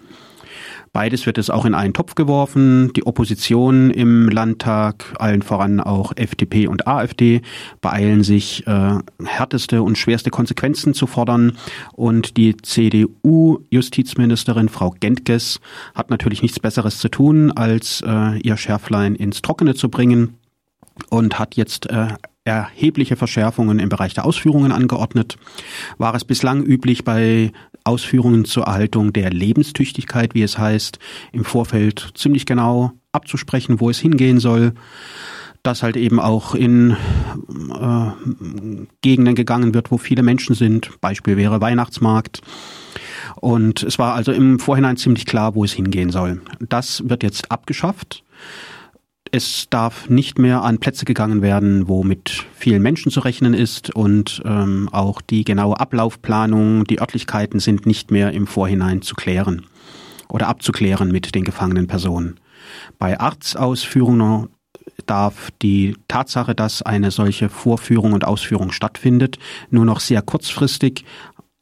Beides 0.95 1.27
wird 1.27 1.37
es 1.39 1.51
auch 1.51 1.65
in 1.65 1.75
einen 1.75 1.93
Topf 1.93 2.15
geworfen. 2.15 2.93
Die 2.95 3.05
Opposition 3.05 3.91
im 3.91 4.29
Landtag, 4.29 5.13
allen 5.19 5.43
voran 5.43 5.81
auch 5.81 6.13
FDP 6.15 6.69
und 6.69 6.87
AfD, 6.87 7.43
beeilen 7.81 8.23
sich, 8.23 8.65
äh, 8.69 8.99
härteste 9.25 9.83
und 9.83 9.99
schwerste 9.99 10.31
Konsequenzen 10.31 10.95
zu 10.95 11.09
fordern. 11.09 11.59
Und 11.95 12.37
die 12.37 12.57
CDU-Justizministerin 12.57 14.69
Frau 14.69 14.95
Gentges 15.01 15.59
hat 15.97 16.11
natürlich 16.11 16.43
nichts 16.43 16.61
Besseres 16.61 17.01
zu 17.01 17.09
tun, 17.09 17.51
als 17.51 18.01
äh, 18.07 18.39
ihr 18.39 18.57
Schärflein 18.57 19.17
ins 19.17 19.43
Trockene 19.43 19.75
zu 19.75 19.89
bringen 19.89 20.35
und 21.11 21.41
hat 21.41 21.57
jetzt 21.57 21.91
äh, 21.91 22.07
erhebliche 22.45 23.17
Verschärfungen 23.17 23.79
im 23.79 23.89
Bereich 23.89 24.15
der 24.15 24.27
Ausführungen 24.27 24.71
angeordnet. 24.71 25.37
War 25.97 26.15
es 26.15 26.25
bislang 26.25 26.63
üblich 26.63 27.05
bei 27.05 27.53
Ausführungen 27.85 28.45
zur 28.45 28.65
Erhaltung 28.65 29.13
der 29.13 29.31
Lebenstüchtigkeit, 29.31 30.35
wie 30.35 30.43
es 30.43 30.59
heißt, 30.59 30.99
im 31.33 31.45
Vorfeld 31.45 32.13
ziemlich 32.15 32.45
genau 32.47 32.93
abzusprechen, 33.13 33.81
wo 33.81 33.91
es 33.91 33.99
hingehen 33.99 34.41
soll. 34.41 34.75
Dass 35.63 35.83
halt 35.83 35.97
eben 35.97 36.21
auch 36.21 36.55
in 36.55 36.91
äh, 36.91 38.87
Gegenden 39.01 39.35
gegangen 39.35 39.73
wird, 39.73 39.91
wo 39.91 39.97
viele 39.97 40.23
Menschen 40.23 40.55
sind. 40.55 40.91
Beispiel 41.01 41.39
wäre 41.39 41.63
Weihnachtsmarkt. 41.63 42.43
Und 43.37 43.83
es 43.83 43.99
war 43.99 44.15
also 44.15 44.33
im 44.33 44.59
Vorhinein 44.59 44.99
ziemlich 44.99 45.25
klar, 45.25 45.55
wo 45.55 45.65
es 45.65 45.73
hingehen 45.73 46.11
soll. 46.11 46.43
Das 46.61 47.09
wird 47.09 47.23
jetzt 47.23 47.51
abgeschafft. 47.51 48.23
Es 49.37 49.67
darf 49.69 50.09
nicht 50.09 50.39
mehr 50.39 50.63
an 50.63 50.79
Plätze 50.79 51.05
gegangen 51.05 51.43
werden, 51.43 51.89
wo 51.89 52.05
mit 52.05 52.47
vielen 52.55 52.81
Menschen 52.81 53.11
zu 53.11 53.19
rechnen 53.19 53.53
ist 53.53 53.93
und 53.93 54.41
ähm, 54.45 54.89
auch 54.93 55.21
die 55.21 55.43
genaue 55.43 55.81
Ablaufplanung, 55.81 56.85
die 56.85 57.01
Örtlichkeiten 57.01 57.59
sind 57.59 57.85
nicht 57.85 58.13
mehr 58.13 58.31
im 58.31 58.47
Vorhinein 58.47 59.03
zu 59.03 59.17
klären 59.17 59.67
oder 60.29 60.47
abzuklären 60.47 61.11
mit 61.11 61.35
den 61.35 61.43
gefangenen 61.43 61.89
Personen. 61.89 62.39
Bei 63.01 63.19
Arztausführungen 63.19 64.51
darf 65.07 65.51
die 65.63 65.97
Tatsache, 66.07 66.55
dass 66.55 66.83
eine 66.83 67.11
solche 67.11 67.49
Vorführung 67.49 68.13
und 68.13 68.25
Ausführung 68.25 68.71
stattfindet, 68.71 69.41
nur 69.69 69.85
noch 69.85 69.99
sehr 69.99 70.23
kurzfristig 70.23 71.05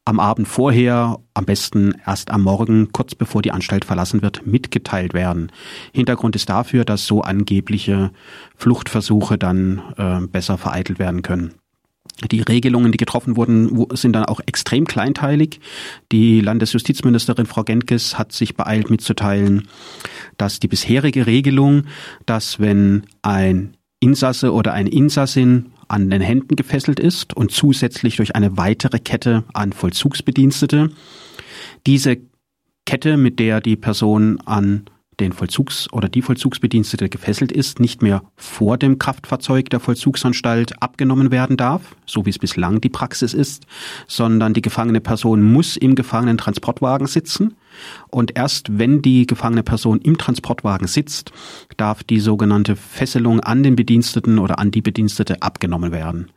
am 0.04 0.18
Abend 0.18 0.48
vorher, 0.48 1.18
am 1.34 1.44
besten 1.44 1.94
erst 2.06 2.30
am 2.30 2.42
Morgen, 2.42 2.92
kurz 2.92 3.14
bevor 3.14 3.42
die 3.42 3.52
Anstalt 3.52 3.84
verlassen 3.84 4.22
wird, 4.22 4.46
mitgeteilt 4.46 5.14
werden. 5.14 5.52
Hintergrund 5.92 6.34
ist 6.34 6.48
dafür, 6.48 6.84
dass 6.84 7.06
so 7.06 7.22
angebliche 7.22 8.10
Fluchtversuche 8.56 9.38
dann 9.38 9.82
äh, 9.96 10.26
besser 10.26 10.58
vereitelt 10.58 10.98
werden 10.98 11.22
können. 11.22 11.54
Die 12.30 12.40
Regelungen, 12.40 12.92
die 12.92 12.98
getroffen 12.98 13.36
wurden, 13.36 13.86
sind 13.94 14.14
dann 14.14 14.24
auch 14.24 14.40
extrem 14.46 14.86
kleinteilig. 14.86 15.60
Die 16.12 16.40
Landesjustizministerin 16.40 17.46
Frau 17.46 17.64
Gentges 17.64 18.18
hat 18.18 18.32
sich 18.32 18.54
beeilt 18.54 18.90
mitzuteilen, 18.90 19.68
dass 20.36 20.60
die 20.60 20.68
bisherige 20.68 21.26
Regelung, 21.26 21.84
dass 22.26 22.60
wenn 22.60 23.04
ein 23.22 23.76
Insasse 23.98 24.52
oder 24.52 24.72
eine 24.72 24.90
Insassin 24.90 25.71
an 25.92 26.10
den 26.10 26.22
Händen 26.22 26.56
gefesselt 26.56 26.98
ist 26.98 27.34
und 27.34 27.52
zusätzlich 27.52 28.16
durch 28.16 28.34
eine 28.34 28.56
weitere 28.56 28.98
Kette 28.98 29.44
an 29.52 29.72
Vollzugsbedienstete. 29.72 30.90
Diese 31.86 32.16
Kette, 32.86 33.16
mit 33.16 33.38
der 33.38 33.60
die 33.60 33.76
Person 33.76 34.40
an 34.40 34.86
den 35.22 35.32
Vollzugs- 35.32 35.90
oder 35.92 36.08
die 36.08 36.22
Vollzugsbedienstete 36.22 37.08
gefesselt 37.08 37.52
ist, 37.52 37.80
nicht 37.80 38.02
mehr 38.02 38.22
vor 38.36 38.76
dem 38.76 38.98
Kraftfahrzeug 38.98 39.70
der 39.70 39.80
Vollzugsanstalt 39.80 40.82
abgenommen 40.82 41.30
werden 41.30 41.56
darf, 41.56 41.96
so 42.06 42.26
wie 42.26 42.30
es 42.30 42.38
bislang 42.38 42.80
die 42.80 42.88
Praxis 42.88 43.32
ist, 43.32 43.66
sondern 44.06 44.52
die 44.52 44.62
gefangene 44.62 45.00
Person 45.00 45.42
muss 45.42 45.76
im 45.76 45.94
gefangenen 45.94 46.38
Transportwagen 46.38 47.06
sitzen 47.06 47.56
und 48.08 48.36
erst 48.36 48.78
wenn 48.78 49.02
die 49.02 49.26
gefangene 49.26 49.62
Person 49.62 50.00
im 50.00 50.18
Transportwagen 50.18 50.86
sitzt, 50.86 51.32
darf 51.76 52.02
die 52.02 52.20
sogenannte 52.20 52.76
Fesselung 52.76 53.40
an 53.40 53.62
den 53.62 53.76
Bediensteten 53.76 54.38
oder 54.38 54.58
an 54.58 54.70
die 54.70 54.82
Bedienstete 54.82 55.42
abgenommen 55.42 55.92
werden. 55.92 56.30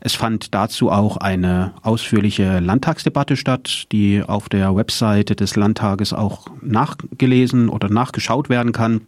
Es 0.00 0.14
fand 0.14 0.54
dazu 0.54 0.90
auch 0.90 1.18
eine 1.18 1.74
ausführliche 1.82 2.58
Landtagsdebatte 2.60 3.36
statt, 3.36 3.86
die 3.92 4.22
auf 4.22 4.48
der 4.48 4.74
Webseite 4.74 5.36
des 5.36 5.56
Landtages 5.56 6.12
auch 6.12 6.46
nachgelesen 6.62 7.68
oder 7.68 7.90
nachgeschaut 7.90 8.48
werden 8.48 8.72
kann. 8.72 9.02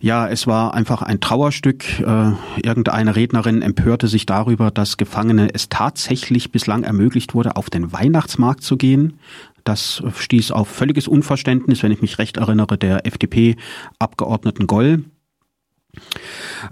Ja, 0.00 0.28
es 0.28 0.46
war 0.46 0.74
einfach 0.74 1.02
ein 1.02 1.20
Trauerstück. 1.20 2.00
Äh, 2.00 2.32
irgendeine 2.62 3.16
Rednerin 3.16 3.62
empörte 3.62 4.06
sich 4.06 4.26
darüber, 4.26 4.70
dass 4.70 4.96
Gefangene 4.96 5.52
es 5.52 5.68
tatsächlich 5.68 6.52
bislang 6.52 6.84
ermöglicht 6.84 7.34
wurde, 7.34 7.56
auf 7.56 7.68
den 7.68 7.92
Weihnachtsmarkt 7.92 8.62
zu 8.62 8.76
gehen. 8.76 9.18
Das 9.64 10.02
stieß 10.16 10.52
auf 10.52 10.68
völliges 10.68 11.08
Unverständnis, 11.08 11.82
wenn 11.82 11.92
ich 11.92 12.00
mich 12.00 12.18
recht 12.18 12.36
erinnere, 12.36 12.78
der 12.78 13.06
FDP-Abgeordneten 13.06 14.66
Goll. 14.66 15.04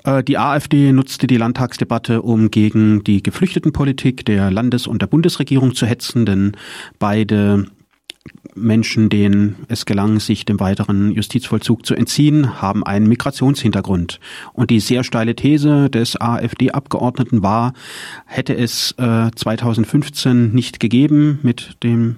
Äh, 0.05 0.23
die 0.23 0.39
AfD 0.39 0.93
nutzte 0.93 1.27
die 1.27 1.37
Landtagsdebatte, 1.37 2.23
um 2.23 2.51
gegen 2.51 3.05
die 3.05 3.23
Geflüchtetenpolitik 3.23 4.25
der 4.25 4.51
Landes- 4.51 4.87
und 4.87 5.03
der 5.03 5.07
Bundesregierung 5.07 5.75
zu 5.75 5.87
hetzen, 5.87 6.27
denn 6.27 6.53
beide 6.99 7.67
Menschen, 8.55 9.09
denen 9.09 9.57
es 9.69 9.87
gelang, 9.87 10.19
sich 10.19 10.45
dem 10.45 10.59
weiteren 10.61 11.11
Justizvollzug 11.11 11.85
zu 11.85 11.95
entziehen, 11.95 12.61
haben 12.61 12.85
einen 12.85 13.07
Migrationshintergrund. 13.07 14.19
Und 14.53 14.71
die 14.71 14.81
sehr 14.81 15.05
steile 15.05 15.37
These 15.37 15.91
des 15.91 16.21
AfD-Abgeordneten 16.21 17.43
war, 17.43 17.75
hätte 18.25 18.57
es 18.57 18.95
äh, 18.99 19.31
2015 19.35 20.53
nicht 20.53 20.81
gegeben 20.81 21.39
mit 21.43 21.77
dem, 21.83 22.17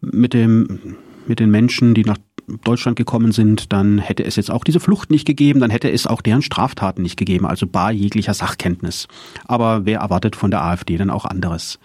mit 0.00 0.34
dem, 0.34 0.96
mit 1.26 1.38
den 1.38 1.50
Menschen, 1.50 1.94
die 1.94 2.04
nach 2.04 2.18
Deutschland 2.64 2.96
gekommen 2.96 3.32
sind, 3.32 3.72
dann 3.72 3.98
hätte 3.98 4.24
es 4.24 4.36
jetzt 4.36 4.50
auch 4.50 4.64
diese 4.64 4.80
Flucht 4.80 5.10
nicht 5.10 5.26
gegeben, 5.26 5.60
dann 5.60 5.70
hätte 5.70 5.90
es 5.90 6.06
auch 6.06 6.22
deren 6.22 6.42
Straftaten 6.42 7.02
nicht 7.02 7.16
gegeben, 7.16 7.46
also 7.46 7.66
bar 7.66 7.92
jeglicher 7.92 8.34
Sachkenntnis. 8.34 9.08
Aber 9.46 9.86
wer 9.86 10.00
erwartet 10.00 10.36
von 10.36 10.50
der 10.50 10.64
AfD 10.64 10.96
dann 10.96 11.10
auch 11.10 11.24
anderes? 11.24 11.78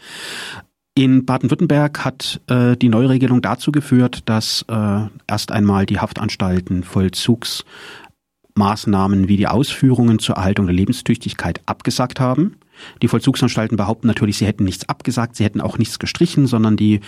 In 0.97 1.25
Baden-Württemberg 1.25 2.05
hat 2.05 2.39
äh, 2.47 2.77
die 2.77 2.87
Neuregelung 2.87 3.41
dazu 3.41 3.73
geführt, 3.73 4.23
dass 4.27 4.63
äh, 4.69 5.01
erst 5.27 5.51
einmal 5.51 5.85
die 5.85 5.99
Haftanstalten 5.99 6.83
Vollzugsmaßnahmen 6.83 9.27
wie 9.27 9.35
die 9.35 9.47
Ausführungen 9.47 10.19
zur 10.19 10.35
Erhaltung 10.35 10.67
der 10.67 10.75
Lebenstüchtigkeit 10.75 11.59
abgesagt 11.65 12.21
haben. 12.21 12.55
Die 13.01 13.09
Vollzugsanstalten 13.09 13.75
behaupten 13.75 14.07
natürlich, 14.07 14.37
sie 14.37 14.45
hätten 14.45 14.63
nichts 14.63 14.87
abgesagt, 14.87 15.35
sie 15.35 15.43
hätten 15.43 15.59
auch 15.59 15.77
nichts 15.77 15.99
gestrichen, 15.99 16.47
sondern 16.47 16.77
die 16.77 17.01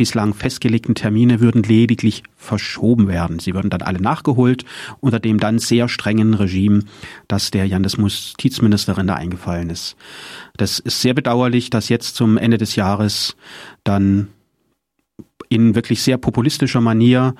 bislang 0.00 0.32
festgelegten 0.32 0.94
Termine 0.94 1.40
würden 1.40 1.62
lediglich 1.62 2.22
verschoben 2.34 3.06
werden. 3.06 3.38
Sie 3.38 3.52
würden 3.52 3.68
dann 3.68 3.82
alle 3.82 4.00
nachgeholt 4.00 4.64
unter 5.00 5.20
dem 5.20 5.38
dann 5.38 5.58
sehr 5.58 5.90
strengen 5.90 6.32
Regime, 6.32 6.84
das 7.28 7.50
der 7.50 7.66
Justizministerin 7.66 9.08
da 9.08 9.16
eingefallen 9.16 9.68
ist. 9.68 9.96
Das 10.56 10.78
ist 10.78 11.02
sehr 11.02 11.12
bedauerlich, 11.12 11.68
dass 11.68 11.90
jetzt 11.90 12.16
zum 12.16 12.38
Ende 12.38 12.56
des 12.56 12.76
Jahres 12.76 13.36
dann 13.84 14.28
in 15.50 15.74
wirklich 15.74 16.00
sehr 16.00 16.16
populistischer 16.16 16.80
Manier 16.80 17.34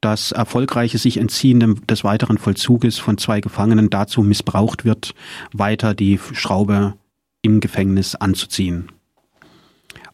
das 0.00 0.30
erfolgreiche 0.30 0.98
sich 0.98 1.16
entziehen 1.16 1.80
des 1.88 2.04
weiteren 2.04 2.38
Vollzuges 2.38 3.00
von 3.00 3.18
zwei 3.18 3.40
Gefangenen 3.40 3.90
dazu 3.90 4.22
missbraucht 4.22 4.84
wird, 4.84 5.12
weiter 5.52 5.92
die 5.92 6.20
Schraube 6.34 6.94
im 7.42 7.58
Gefängnis 7.58 8.14
anzuziehen. 8.14 8.92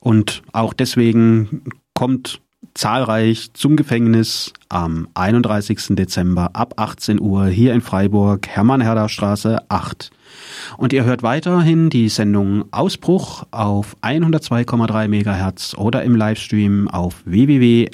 Und 0.03 0.43
auch 0.53 0.73
deswegen 0.73 1.63
kommt 2.03 2.43
zahlreich 2.75 3.53
zum 3.53 3.77
Gefängnis 3.77 4.53
am 4.69 5.07
31. 5.15 5.91
Dezember 5.91 6.51
ab 6.53 6.75
18 6.77 7.21
Uhr 7.21 7.47
hier 7.47 7.73
in 7.75 7.81
Freiburg, 7.81 8.49
Hermann-Herder 8.49 9.09
Straße 9.09 9.61
8. 9.69 10.11
Und 10.79 10.93
ihr 10.93 11.05
hört 11.05 11.23
weiterhin 11.23 11.91
die 11.91 12.09
Sendung 12.09 12.65
Ausbruch 12.73 13.45
auf 13.53 13.97
102,3 14.03 15.07
MHz 15.07 15.77
oder 15.79 16.03
im 16.03 16.17
Livestream 16.17 16.89
auf 16.89 17.23
www.rdl.de. 17.25 17.91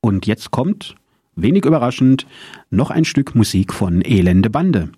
Und 0.00 0.26
jetzt 0.26 0.52
kommt, 0.52 0.94
wenig 1.34 1.64
überraschend, 1.64 2.28
noch 2.70 2.92
ein 2.92 3.04
Stück 3.04 3.34
Musik 3.34 3.74
von 3.74 4.02
Elende 4.04 4.50
Bande. 4.50 4.90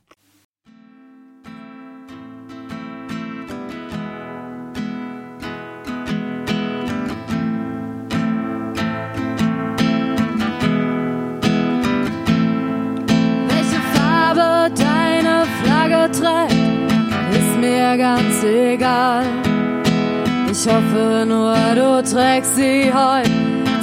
Du 22.06 22.12
trägst 22.12 22.56
sie 22.56 22.92
heute 22.92 23.30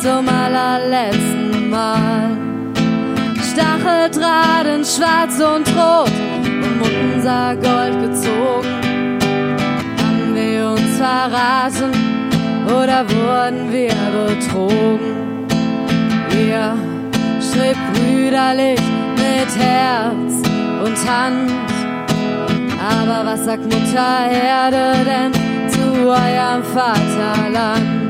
zum 0.02 0.28
allerletzten 0.28 1.70
Mal. 1.70 2.38
Stacheldraht 3.52 4.66
in 4.66 4.84
schwarz 4.84 5.40
und 5.40 5.68
rot, 5.76 6.12
um 6.46 6.82
unser 6.82 7.56
Gold 7.56 8.02
gezogen. 8.02 9.20
Haben 9.98 10.36
wir 10.36 10.70
uns 10.72 10.98
verraten 10.98 11.92
oder 12.66 13.06
wurden 13.10 13.72
wir 13.72 13.94
betrogen? 14.28 15.48
Ihr 16.32 16.76
strebt 17.42 17.94
brüderlich 17.94 18.82
mit 19.16 19.58
Herz 19.58 20.34
und 20.84 21.10
Hand 21.10 21.52
aber 22.84 23.26
was 23.32 23.46
sagt 23.46 23.64
Mutter 23.64 24.30
Erde 24.30 24.94
denn 25.06 25.34
zu 25.70 26.10
eurem 26.10 26.64
Vaterland? 26.74 28.03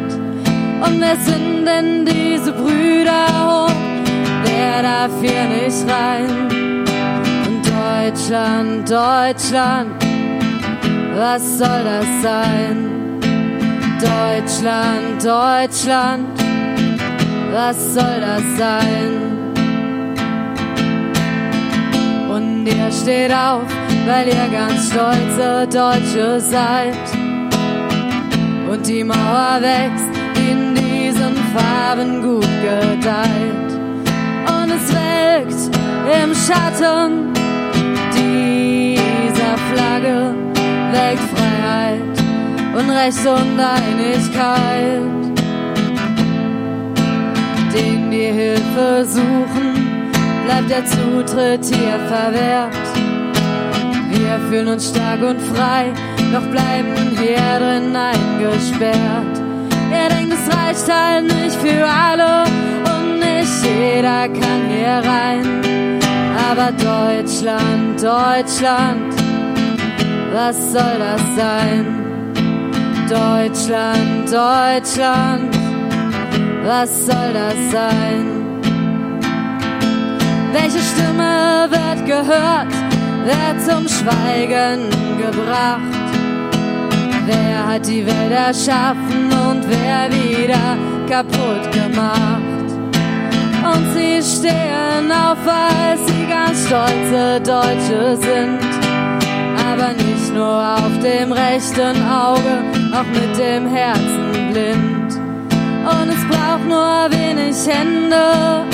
Und 0.82 1.00
wer 1.00 1.16
sind 1.18 1.66
denn 1.66 2.06
diese 2.06 2.52
Brüder 2.52 3.26
hoch? 3.40 3.76
Wer 4.44 4.84
darf 4.84 5.12
hier 5.22 5.46
nicht 5.46 5.86
rein? 5.90 6.30
Und 7.48 7.62
Deutschland, 7.66 8.90
Deutschland, 8.90 10.04
was 11.16 11.58
soll 11.58 11.84
das 11.84 12.08
sein? 12.22 13.20
Deutschland, 14.00 15.24
Deutschland, 15.24 16.28
was 17.52 17.94
soll 17.94 18.20
das 18.22 18.44
sein? 18.58 19.12
Und 22.30 22.66
ihr 22.66 22.92
steht 22.92 23.32
auf 23.32 23.84
weil 24.06 24.28
ihr 24.28 24.50
ganz 24.52 24.90
stolze 24.90 25.68
Deutsche 25.68 26.40
seid. 26.40 26.98
Und 28.70 28.88
die 28.88 29.04
Mauer 29.04 29.60
wächst 29.62 30.13
Farben 31.54 32.22
gut 32.22 32.48
gedeiht. 32.62 33.72
Und 34.48 34.72
es 34.72 34.92
welkt 34.94 35.78
im 36.24 36.34
Schatten 36.34 37.32
dieser 38.12 39.58
Flagge, 39.72 40.34
welkt 40.92 41.24
Freiheit 41.34 42.02
und 42.76 42.90
Recht 42.90 43.26
und 43.28 43.60
Einigkeit. 43.60 45.14
Den 47.76 48.12
die 48.12 48.32
Hilfe 48.32 49.06
suchen, 49.06 50.12
bleibt 50.46 50.70
der 50.70 50.86
Zutritt 50.86 51.66
hier 51.66 52.00
verwehrt. 52.08 52.74
Wir 54.10 54.40
fühlen 54.50 54.70
uns 54.70 54.90
stark 54.90 55.22
und 55.22 55.42
frei, 55.42 55.92
doch 56.32 56.48
bleiben 56.48 57.18
hier 57.18 57.60
drin 57.60 57.96
eingesperrt. 57.96 59.43
Er 59.94 60.10
denkt, 60.10 60.34
es 60.34 60.56
reicht 60.56 60.92
halt 60.92 61.26
nicht 61.26 61.56
für 61.56 61.86
alle 61.86 62.44
und 62.94 63.20
nicht 63.20 63.64
jeder 63.64 64.28
kann 64.28 64.62
hier 64.70 65.02
rein. 65.10 66.00
Aber 66.50 66.72
Deutschland, 66.72 68.02
Deutschland, 68.02 69.14
was 70.34 70.72
soll 70.72 70.98
das 71.00 71.22
sein? 71.36 71.86
Deutschland, 73.10 74.32
Deutschland, 74.32 75.58
was 76.64 77.06
soll 77.06 77.34
das 77.34 77.72
sein? 77.72 78.26
Welche 80.54 80.80
Stimme 80.80 81.68
wird 81.70 82.06
gehört? 82.06 82.84
wer 83.26 83.58
zum 83.60 83.88
Schweigen 83.88 84.90
gebracht? 85.18 85.82
Wer 87.26 87.68
hat 87.68 87.88
die 87.88 88.06
Welt 88.06 88.32
erschaffen 88.32 89.23
wer 89.68 90.12
wieder 90.12 90.78
kaputt 91.10 91.72
gemacht? 91.72 92.70
Und 93.64 93.94
sie 93.94 94.22
stehen 94.22 95.12
auf, 95.12 95.38
weil 95.46 95.98
sie 96.06 96.26
ganz 96.28 96.68
stolze 96.68 97.40
Deutsche 97.42 98.18
sind. 98.18 98.60
Aber 99.70 99.94
nicht 99.94 100.34
nur 100.34 100.76
auf 100.76 101.00
dem 101.02 101.32
rechten 101.32 101.98
Auge, 102.10 102.54
auch 102.94 103.08
mit 103.20 103.38
dem 103.38 103.68
Herzen 103.68 104.52
blind. 104.52 105.14
Und 105.86 106.10
es 106.10 106.24
braucht 106.28 106.68
nur 106.68 107.10
wenig 107.12 107.56
Hände, 107.68 108.66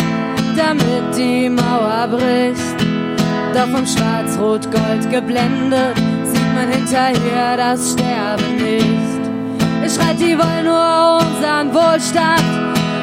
damit 0.56 1.18
die 1.18 1.50
Mauer 1.50 2.08
bricht. 2.08 2.80
Doch 3.54 3.68
vom 3.68 3.86
Schwarz-Rot-Gold 3.86 5.10
geblendet 5.10 5.98
sieht 6.26 6.40
kommen 6.60 6.72
hinterher, 6.72 7.58
das 7.58 7.92
Sterben 7.92 8.56
nicht. 8.56 9.09
Ihr 9.82 9.90
schreit, 9.90 10.20
die 10.20 10.38
wollen 10.38 10.66
nur 10.66 11.20
unseren 11.20 11.74
Wohlstand 11.74 12.44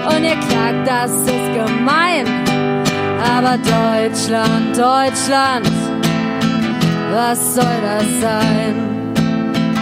und 0.09 0.25
ihr 0.25 0.37
klagt, 0.37 0.87
das 0.87 1.11
ist 1.11 1.49
gemein. 1.55 2.27
Aber 3.37 3.57
Deutschland, 3.59 4.77
Deutschland, 4.77 5.71
was 7.13 7.55
soll 7.55 7.79
das 7.83 8.21
sein? 8.21 8.75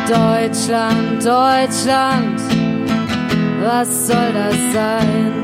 Deutschland, 0.08 1.24
Deutschland, 1.24 2.40
was 3.60 4.06
soll 4.06 4.32
das 4.32 4.72
sein? 4.72 5.43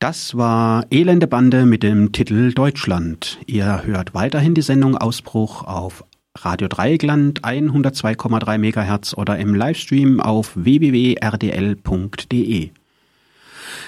Das 0.00 0.36
war 0.36 0.86
Elende 0.92 1.26
Bande 1.26 1.66
mit 1.66 1.82
dem 1.82 2.12
Titel 2.12 2.52
Deutschland. 2.52 3.40
Ihr 3.46 3.82
hört 3.84 4.14
weiterhin 4.14 4.54
die 4.54 4.62
Sendung 4.62 4.96
Ausbruch 4.96 5.64
auf 5.64 6.04
Radio 6.36 6.68
Dreieckland 6.68 7.42
102,3 7.42 8.58
MHz 8.58 9.14
oder 9.14 9.38
im 9.38 9.56
Livestream 9.56 10.20
auf 10.20 10.52
www.rdl.de. 10.54 11.20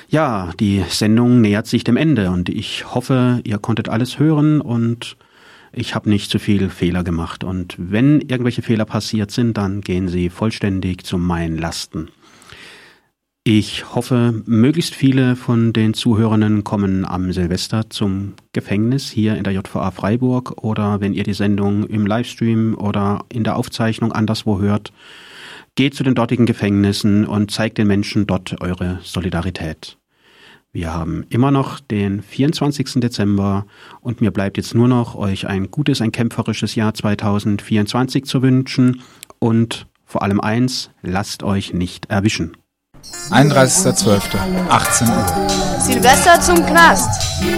Ja, 0.09 0.51
die 0.59 0.83
Sendung 0.89 1.41
nähert 1.43 1.69
sich 1.69 1.85
dem 1.85 1.97
Ende 1.97 2.33
und 2.33 2.49
ich 2.49 2.93
hoffe, 2.93 3.41
ihr 3.45 3.59
konntet 3.59 3.89
alles 3.89 4.19
hören 4.19 4.61
und 4.61 5.17
ich 5.73 5.95
habe 5.95 6.11
nicht 6.11 6.29
zu 6.29 6.41
viel 6.41 6.71
Fehler 6.71 7.05
gemacht. 7.05 7.45
Und 7.45 7.77
wenn 7.79 8.21
irgendwelche 8.21 8.63
Fehler 8.63 8.85
passiert 8.85 9.31
sind, 9.31 9.57
dann 9.57 9.81
gehen 9.81 10.09
sie 10.09 10.29
vollständig 10.29 11.05
zu 11.05 11.19
meinen 11.19 11.57
Lasten. 11.57 12.09
Ich 13.43 13.95
hoffe, 13.95 14.43
möglichst 14.45 14.95
viele 14.95 15.35
von 15.35 15.73
den 15.73 15.95
Zuhörenden 15.95 16.63
kommen 16.63 17.07
am 17.07 17.33
Silvester 17.33 17.89
zum 17.89 18.35
Gefängnis 18.53 19.11
hier 19.11 19.35
in 19.37 19.45
der 19.45 19.55
JVA 19.55 19.93
Freiburg 19.93 20.63
oder 20.63 21.01
wenn 21.01 21.15
ihr 21.15 21.25
die 21.25 21.33
Sendung 21.33 21.87
im 21.87 22.07
Livestream 22.07 22.77
oder 22.77 23.25
in 23.33 23.43
der 23.43 23.57
Aufzeichnung 23.57 24.13
anderswo 24.13 24.61
hört, 24.61 24.93
geht 25.75 25.95
zu 25.95 26.05
den 26.05 26.15
dortigen 26.15 26.45
Gefängnissen 26.45 27.27
und 27.27 27.51
zeigt 27.51 27.79
den 27.79 27.87
Menschen 27.87 28.27
dort 28.27 28.61
eure 28.61 28.99
Solidarität. 29.03 29.97
Wir 30.71 30.93
haben 30.93 31.25
immer 31.31 31.51
noch 31.51 31.81
den 31.81 32.21
24. 32.21 33.01
Dezember 33.01 33.65
und 34.03 34.21
mir 34.21 34.33
bleibt 34.33 34.59
jetzt 34.59 34.75
nur 34.75 34.87
noch, 34.87 35.15
euch 35.15 35.47
ein 35.47 35.71
gutes, 35.71 36.03
ein 36.03 36.13
kämpferisches 36.13 36.75
Jahr 36.75 36.93
2024 36.93 38.27
zu 38.27 38.43
wünschen 38.43 39.01
und 39.39 39.87
vor 40.05 40.23
allem 40.23 40.41
eins, 40.41 40.91
lasst 41.01 41.43
euch 41.43 41.73
nicht 41.73 42.11
erwischen. 42.11 42.60
31.12. 43.31 44.21
18 44.69 45.09
Uhr. 45.09 45.27
Silvester 45.81 46.41
zum 46.41 46.67
Knast. 46.67 47.09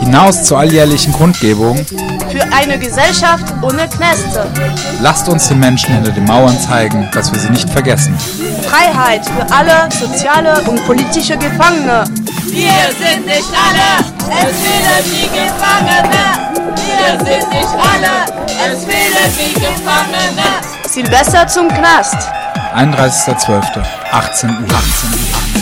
Hinaus 0.00 0.44
zur 0.44 0.58
alljährlichen 0.58 1.12
Kundgebung. 1.12 1.84
Für 1.86 2.52
eine 2.54 2.78
Gesellschaft 2.78 3.52
ohne 3.62 3.88
Knäste. 3.88 4.46
Lasst 5.00 5.28
uns 5.28 5.48
den 5.48 5.58
Menschen 5.60 5.94
hinter 5.94 6.12
den 6.12 6.24
Mauern 6.24 6.58
zeigen, 6.60 7.08
dass 7.12 7.32
wir 7.32 7.40
sie 7.40 7.50
nicht 7.50 7.68
vergessen. 7.70 8.14
Freiheit 8.62 9.24
für 9.26 9.54
alle 9.54 9.88
soziale 9.98 10.60
und 10.62 10.84
politische 10.86 11.36
Gefangene. 11.36 12.04
Wir 12.46 12.92
sind 13.00 13.26
nicht 13.26 13.48
alle, 13.52 14.04
es 14.46 14.56
fehlen 14.60 15.04
die 15.06 15.28
Gefangene. 15.28 16.74
Wir 16.76 17.18
sind 17.24 17.50
nicht 17.50 17.74
alle, 17.74 18.72
es 18.72 18.84
fehlen 18.84 19.32
die 19.38 19.54
Gefangene. 19.54 20.72
Silvester 20.86 21.46
zum 21.48 21.68
Knast. 21.68 22.16
31.12. 22.74 23.84
18 24.12 24.50
Uhr. 24.50 25.61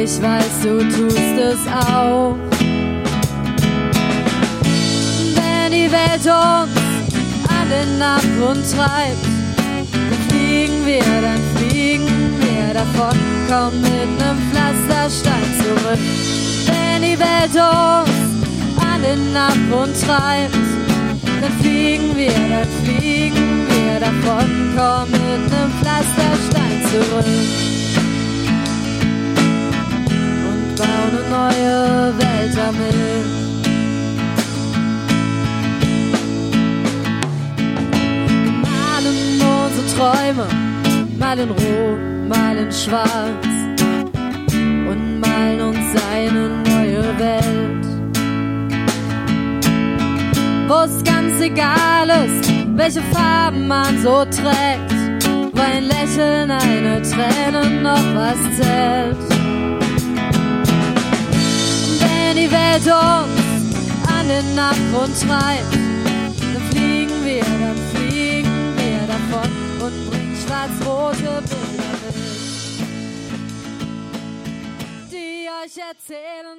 Und 0.00 0.06
ich 0.06 0.22
weiß, 0.22 0.60
du 0.62 0.78
tust 0.78 1.18
es 1.18 1.58
auch. 1.66 2.34
Wenn 5.34 5.72
die 5.72 5.92
Welt 5.92 6.24
uns 6.24 6.72
an 7.48 7.68
den 7.68 8.00
Abgrund 8.00 8.64
treibt, 8.74 9.26
dann 9.92 10.18
fliegen 10.28 10.86
wir, 10.86 11.02
dann 11.02 11.40
fliegen 11.56 12.06
davon, 12.72 13.18
komm 13.48 13.80
mit 13.82 14.10
nem 14.18 14.38
Pflasterstein 14.50 15.44
zurück. 15.60 15.98
Wenn 16.66 17.02
die 17.02 17.18
Welt 17.18 17.54
uns 17.54 18.10
an 18.80 19.02
den 19.02 19.36
Abgrund 19.36 20.00
treibt, 20.00 20.54
dann 21.42 21.52
fliegen 21.60 22.16
wir, 22.16 22.32
dann 22.32 22.68
fliegen 22.84 23.66
wir 23.68 24.00
davon, 24.00 24.48
komm 24.76 25.10
mit 25.10 25.50
nem 25.50 25.70
Pflasterstein 25.82 26.88
zurück. 26.90 27.69
Bauen 30.80 31.12
eine 31.12 31.22
neue 31.38 32.18
Welt 32.18 32.52
damit. 32.56 33.26
malen 38.64 39.16
unsere 39.54 39.86
Träume 39.94 40.46
mal 41.18 41.38
in 41.38 41.50
Rot 41.50 42.00
mal 42.28 42.56
in 42.56 42.72
Schwarz 42.72 43.46
und 44.90 45.20
malen 45.20 45.60
uns 45.60 45.88
eine 46.14 46.44
neue 46.70 47.02
Welt. 47.18 47.86
Wo 50.68 50.76
es 50.84 51.02
ganz 51.02 51.40
egal 51.40 52.08
ist, 52.24 52.52
welche 52.76 53.02
Farben 53.12 53.66
man 53.66 54.00
so 54.02 54.24
trägt, 54.24 55.24
wo 55.52 55.60
ein 55.60 55.84
Lächeln, 55.84 56.50
eine 56.50 57.02
Träne 57.02 57.82
noch 57.82 58.06
was 58.14 58.40
zählt. 58.56 59.29
Die 62.40 62.50
Welt 62.50 62.86
uns 62.86 64.08
an 64.08 64.28
den 64.28 64.58
Abgrund 64.58 65.14
treibt, 65.20 65.74
dann 65.74 66.62
fliegen 66.70 67.24
wir, 67.24 67.44
dann 67.44 67.76
fliegen 67.92 68.76
wir 68.76 69.06
davon 69.06 69.50
und 69.84 70.10
bringen 70.10 70.36
schwarz-rote 70.46 71.42
Bilder. 71.42 71.70
euch 75.62 75.76
erzählen. 75.76 76.49